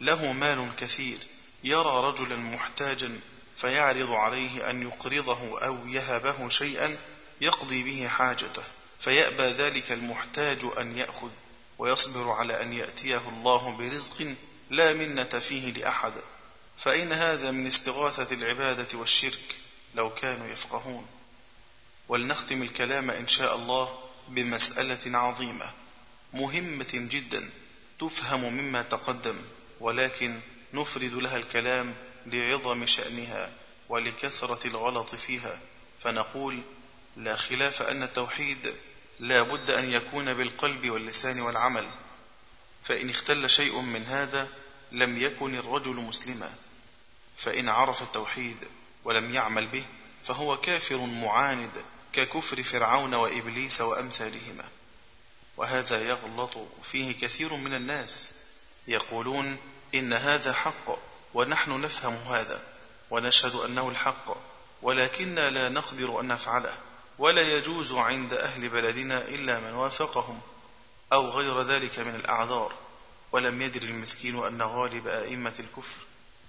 له 0.00 0.32
مال 0.32 0.70
كثير 0.76 1.18
يرى 1.64 2.08
رجلا 2.08 2.36
محتاجا 2.36 3.20
فيعرض 3.56 4.12
عليه 4.12 4.70
أن 4.70 4.82
يقرضه 4.82 5.60
أو 5.60 5.88
يهبه 5.88 6.48
شيئا 6.48 6.96
يقضي 7.40 7.82
به 7.82 8.08
حاجته 8.08 8.62
فيأبى 9.00 9.42
ذلك 9.42 9.92
المحتاج 9.92 10.58
أن 10.78 10.98
يأخذ 10.98 11.30
ويصبر 11.78 12.30
على 12.30 12.62
أن 12.62 12.72
يأتيه 12.72 13.28
الله 13.28 13.76
برزق 13.78 14.34
لا 14.70 14.92
منة 14.92 15.24
فيه 15.24 15.72
لأحد. 15.72 16.12
فإن 16.78 17.12
هذا 17.12 17.50
من 17.50 17.66
استغاثة 17.66 18.34
العبادة 18.34 18.98
والشرك. 18.98 19.56
لو 19.94 20.14
كانوا 20.14 20.46
يفقهون. 20.46 21.06
ولنختم 22.08 22.62
الكلام 22.62 23.10
إن 23.10 23.28
شاء 23.28 23.56
الله 23.56 23.98
بمسألة 24.28 25.18
عظيمة 25.18 25.72
مهمة 26.32 26.90
جدا 26.92 27.50
تفهم 28.00 28.52
مما 28.52 28.82
تقدم 28.82 29.36
ولكن 29.80 30.40
نفرد 30.74 31.12
لها 31.12 31.36
الكلام 31.36 31.94
لعظم 32.26 32.86
شأنها 32.86 33.52
ولكثرة 33.88 34.66
الغلط 34.66 35.14
فيها. 35.14 35.60
فنقول 36.00 36.60
لا 37.16 37.36
خلاف 37.36 37.82
أن 37.82 38.02
التوحيد 38.02 38.74
لا 39.20 39.42
بد 39.42 39.70
أن 39.70 39.92
يكون 39.92 40.34
بالقلب 40.34 40.90
واللسان 40.90 41.40
والعمل 41.40 41.90
فإن 42.84 43.10
اختل 43.10 43.50
شيء 43.50 43.80
من 43.80 44.04
هذا 44.04 44.48
لم 44.92 45.18
يكن 45.18 45.54
الرجل 45.54 45.94
مسلما. 45.94 46.54
فإن 47.38 47.68
عرف 47.68 48.02
التوحيد 48.02 48.56
ولم 49.04 49.34
يعمل 49.34 49.66
به 49.66 49.84
فهو 50.24 50.56
كافر 50.56 50.96
معاند 50.96 51.84
ككفر 52.12 52.62
فرعون 52.62 53.14
وإبليس 53.14 53.80
وأمثالهما. 53.80 54.64
وهذا 55.56 56.02
يغلط 56.02 56.58
فيه 56.90 57.18
كثير 57.18 57.54
من 57.54 57.74
الناس. 57.74 58.34
يقولون 58.88 59.56
إن 59.94 60.12
هذا 60.12 60.52
حق 60.52 60.98
ونحن 61.34 61.80
نفهم 61.80 62.14
هذا 62.14 62.62
ونشهد 63.10 63.54
أنه 63.54 63.88
الحق 63.88 64.36
ولكننا 64.82 65.50
لا 65.50 65.68
نقدر 65.68 66.20
أن 66.20 66.28
نفعله. 66.28 66.74
ولا 67.18 67.56
يجوز 67.56 67.92
عند 67.92 68.32
أهل 68.32 68.68
بلدنا 68.68 69.28
إلا 69.28 69.60
من 69.60 69.72
وافقهم 69.72 70.40
أو 71.12 71.30
غير 71.30 71.62
ذلك 71.62 71.98
من 71.98 72.14
الأعذار. 72.14 72.74
ولم 73.32 73.62
يدر 73.62 73.82
المسكين 73.82 74.44
أن 74.44 74.62
غالب 74.62 75.08
أئمة 75.08 75.54
الكفر 75.58 75.96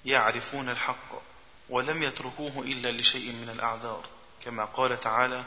يعرفون 0.06 0.70
الحق. 0.70 1.31
ولم 1.72 2.04
يتركوه 2.04 2.60
إلا 2.60 2.92
لشيء 2.92 3.32
من 3.32 3.50
الأعذار. 3.50 4.06
كما 4.46 4.66
قال 4.66 5.00
تعالى 5.00 5.44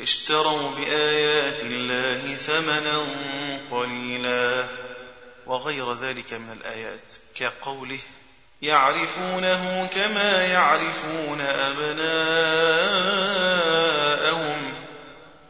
اشتروا 0.00 0.70
بآيات 0.70 1.60
الله 1.60 2.36
ثمنا 2.36 3.06
قليلا. 3.70 4.68
وغير 5.46 5.92
ذلك 5.92 6.32
من 6.32 6.52
الآيات 6.52 7.14
كقوله 7.34 8.00
يعرفونه 8.62 9.86
كما 9.86 10.46
يعرفون 10.46 11.40
أبناءهم. 11.40 12.06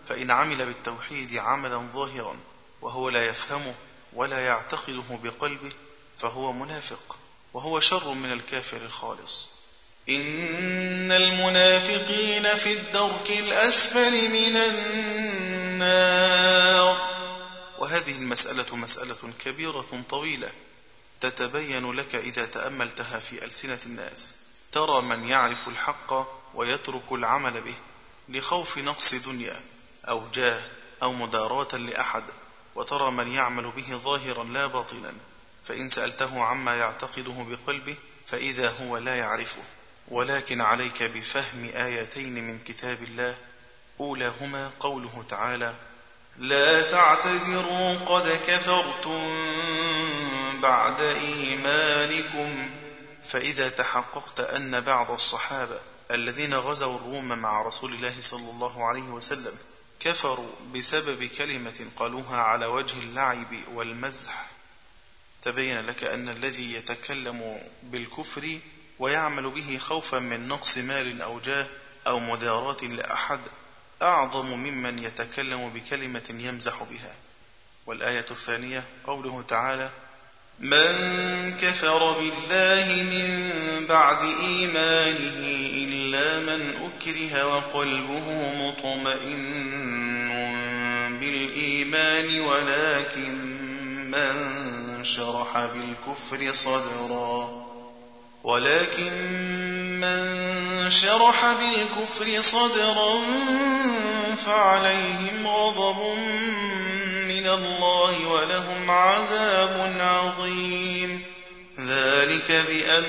فإن 0.06 0.30
عمل 0.30 0.66
بالتوحيد 0.66 1.36
عملا 1.36 1.76
ظاهرا 1.76 2.36
وهو 2.82 3.08
لا 3.08 3.26
يفهمه 3.26 3.74
ولا 4.12 4.46
يعتقده 4.46 5.04
بقلبه 5.22 5.72
فهو 6.18 6.52
منافق 6.52 7.16
وهو 7.54 7.80
شر 7.80 8.14
من 8.14 8.32
الكافر 8.32 8.76
الخالص. 8.76 9.55
إن 10.08 11.12
المنافقين 11.12 12.56
في 12.56 12.72
الدرك 12.72 13.30
الأسفل 13.30 14.30
من 14.30 14.56
النار. 15.76 16.36
وهذه 17.78 18.12
المسألة 18.12 18.76
مسألة 18.76 19.32
كبيرة 19.44 20.04
طويلة 20.08 20.52
تتبين 21.20 21.92
لك 21.92 22.14
إذا 22.14 22.46
تأملتها 22.46 23.18
في 23.18 23.44
ألسنة 23.44 23.78
الناس. 23.86 24.34
ترى 24.72 25.02
من 25.02 25.28
يعرف 25.28 25.68
الحق 25.68 26.26
ويترك 26.54 27.12
العمل 27.12 27.60
به 27.60 27.74
لخوف 28.28 28.78
نقص 28.78 29.14
دنيا 29.14 29.60
أو 30.08 30.28
جاه 30.34 30.62
أو 31.02 31.12
مداراة 31.12 31.76
لأحد. 31.76 32.24
وترى 32.74 33.10
من 33.10 33.32
يعمل 33.32 33.70
به 33.70 33.96
ظاهرا 33.96 34.44
لا 34.44 34.66
باطنا. 34.66 35.12
فإن 35.64 35.88
سألته 35.88 36.42
عما 36.42 36.76
يعتقده 36.76 37.46
بقلبه 37.50 37.96
فإذا 38.26 38.70
هو 38.70 38.98
لا 38.98 39.16
يعرفه. 39.16 39.62
ولكن 40.08 40.60
عليك 40.60 41.02
بفهم 41.02 41.70
آيتين 41.74 42.34
من 42.46 42.58
كتاب 42.58 43.02
الله 43.02 43.36
أولاهما 44.00 44.70
قوله 44.80 45.24
تعالى 45.28 45.74
لا 46.38 46.90
تعتذروا 46.90 47.98
قد 47.98 48.40
كفرتم 48.46 49.34
بعد 50.62 51.00
إيمانكم. 51.00 52.70
فإذا 53.26 53.68
تحققت 53.68 54.40
أن 54.40 54.80
بعض 54.80 55.10
الصحابة 55.10 55.78
الذين 56.10 56.54
غزوا 56.54 56.96
الروم 56.96 57.28
مع 57.28 57.62
رسول 57.62 57.92
الله 57.92 58.14
صلى 58.20 58.50
الله 58.50 58.84
عليه 58.84 59.02
وسلم 59.02 59.52
كفروا 60.00 60.50
بسبب 60.74 61.24
كلمة 61.24 61.86
قالوها 61.96 62.36
على 62.36 62.66
وجه 62.66 62.98
اللعب 62.98 63.54
والمزح 63.74 64.46
تبين 65.42 65.86
لك 65.86 66.04
أن 66.04 66.28
الذي 66.28 66.74
يتكلم 66.74 67.58
بالكفر 67.82 68.58
ويعمل 68.98 69.50
به 69.50 69.78
خوفا 69.78 70.18
من 70.18 70.48
نقص 70.48 70.78
مال 70.78 71.22
أو 71.22 71.40
جاه 71.40 71.66
أو 72.06 72.18
مداراة 72.18 72.82
لأحد 72.82 73.40
أعظم 74.02 74.46
ممن 74.46 74.98
يتكلم 74.98 75.68
بكلمة 75.68 76.34
يمزح 76.38 76.82
بها. 76.82 77.14
والآية 77.86 78.26
الثانية 78.30 78.84
قوله 79.06 79.42
تعالى 79.42 79.90
من 80.60 80.94
كفر 81.60 82.12
بالله 82.12 83.02
من 83.02 83.86
بعد 83.86 84.22
إيمانه 84.24 85.38
إلا 85.72 86.40
من 86.40 86.74
أكره 86.76 87.46
وقلبه 87.46 88.30
مطمئن 88.66 89.56
بالإيمان 91.20 92.40
ولكن 92.40 93.56
من 94.10 94.34
شرح 95.04 95.66
بالكفر 95.66 96.52
صدرا. 96.54 97.66
ولكن 98.46 99.12
من 100.00 100.90
شرح 100.90 101.52
بالكفر 101.52 102.42
صدرا 102.42 103.20
فعليهم 104.36 105.46
غضب 105.46 106.18
من 107.28 107.46
الله 107.46 108.28
ولهم 108.28 108.90
عذاب 108.90 109.96
عظيم. 110.00 111.22
ذلك 111.78 112.52
بأن 112.52 113.04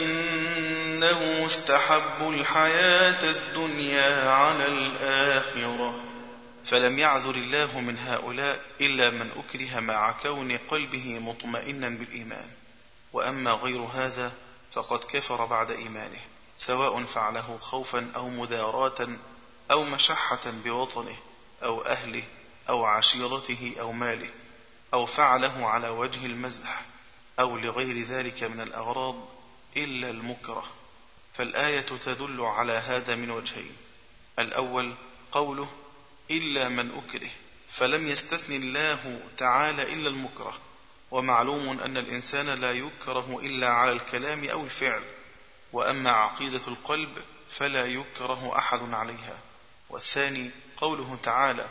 بأنه 0.97 1.45
مستحب 1.45 2.29
الحياة 2.29 3.29
الدنيا 3.29 4.29
على 4.29 4.65
الآخرة. 4.65 5.99
فلم 6.65 6.99
يعذر 6.99 7.35
الله 7.35 7.79
من 7.79 7.97
هؤلاء 7.97 8.59
إلا 8.81 9.09
من 9.09 9.29
أكره 9.31 9.79
مع 9.79 10.11
كون 10.11 10.57
قلبه 10.57 11.19
مطمئنا 11.19 11.89
بالإيمان. 11.89 12.47
وأما 13.13 13.51
غير 13.51 13.81
هذا 13.81 14.31
فقد 14.73 14.99
كفر 14.99 15.45
بعد 15.45 15.71
إيمانه 15.71 16.21
سواء 16.57 17.03
فعله 17.03 17.57
خوفا 17.61 18.11
أو 18.15 18.29
مداراة 18.29 19.07
أو 19.71 19.83
مشحة 19.83 20.51
بوطنه 20.51 21.17
أو 21.63 21.81
أهله 21.81 22.23
أو 22.69 22.85
عشيرته 22.85 23.75
أو 23.79 23.91
ماله 23.91 24.29
أو 24.93 25.05
فعله 25.05 25.67
على 25.67 25.89
وجه 25.89 26.25
المزح 26.25 26.85
أو 27.39 27.57
لغير 27.57 28.07
ذلك 28.07 28.43
من 28.43 28.61
الأغراض 28.61 29.15
إلا 29.77 30.09
المكره. 30.09 30.65
فالآية 31.33 31.81
تدل 31.81 32.41
على 32.41 32.73
هذا 32.73 33.15
من 33.15 33.31
وجهين. 33.31 33.75
الأول 34.39 34.93
قوله 35.31 35.69
إلا 36.31 36.69
من 36.69 37.03
أكره 37.03 37.29
فلم 37.69 38.07
يستثن 38.07 38.53
الله 38.53 39.21
تعالى 39.37 39.93
إلا 39.93 40.09
المكره. 40.09 40.57
ومعلوم 41.11 41.79
أن 41.79 41.97
الإنسان 41.97 42.45
لا 42.49 42.71
يكره 42.71 43.39
إلا 43.43 43.67
على 43.67 43.91
الكلام 43.91 44.45
أو 44.49 44.63
الفعل 44.63 45.01
وأما 45.73 46.11
عقيدة 46.11 46.67
القلب 46.67 47.09
فلا 47.51 47.85
يكره 47.85 48.57
أحد 48.57 48.93
عليها. 48.93 49.39
والثاني 49.89 50.51
قوله 50.77 51.17
تعالى 51.23 51.65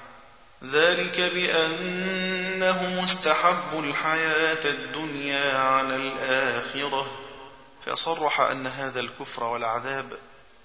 ذلك 0.64 1.20
بأنه 1.20 3.00
مستحب 3.02 3.78
الحياة 3.84 4.64
الدنيا 4.70 5.58
على 5.58 5.96
الآخرة. 5.96 7.26
فصرح 7.86 8.40
أن 8.40 8.66
هذا 8.66 9.00
الكفر 9.00 9.44
والعذاب 9.44 10.18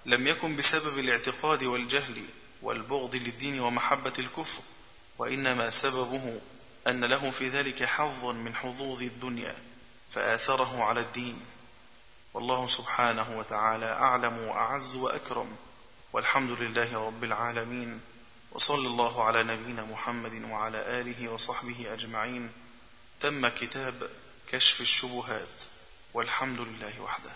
لم 0.05 0.27
يكن 0.27 0.55
بسبب 0.55 0.99
الاعتقاد 0.99 1.63
والجهل 1.63 2.23
والبغض 2.61 3.15
للدين 3.15 3.59
ومحبة 3.59 4.13
الكفر 4.19 4.61
وإنما 5.17 5.69
سببه 5.69 6.41
أن 6.87 7.05
له 7.05 7.31
في 7.31 7.49
ذلك 7.49 7.83
حظ 7.83 8.25
من 8.25 8.55
حظوظ 8.55 9.01
الدنيا 9.01 9.55
فآثره 10.11 10.83
على 10.83 10.99
الدين. 10.99 11.45
والله 12.33 12.67
سبحانه 12.67 13.37
وتعالى 13.37 13.85
أعلم 13.85 14.37
وأعز 14.37 14.95
وأكرم. 14.95 15.55
والحمد 16.13 16.49
لله 16.49 17.05
رب 17.05 17.23
العالمين. 17.23 18.01
وصلى 18.51 18.87
الله 18.87 19.23
على 19.23 19.43
نبينا 19.43 19.83
محمد 19.83 20.43
وعلى 20.43 20.77
آله 21.01 21.29
وصحبه 21.29 21.93
أجمعين. 21.93 22.51
تم 23.19 23.47
كتاب 23.47 24.09
كشف 24.47 24.81
الشبهات. 24.81 25.63
والحمد 26.13 26.59
لله 26.59 27.01
وحده. 27.01 27.31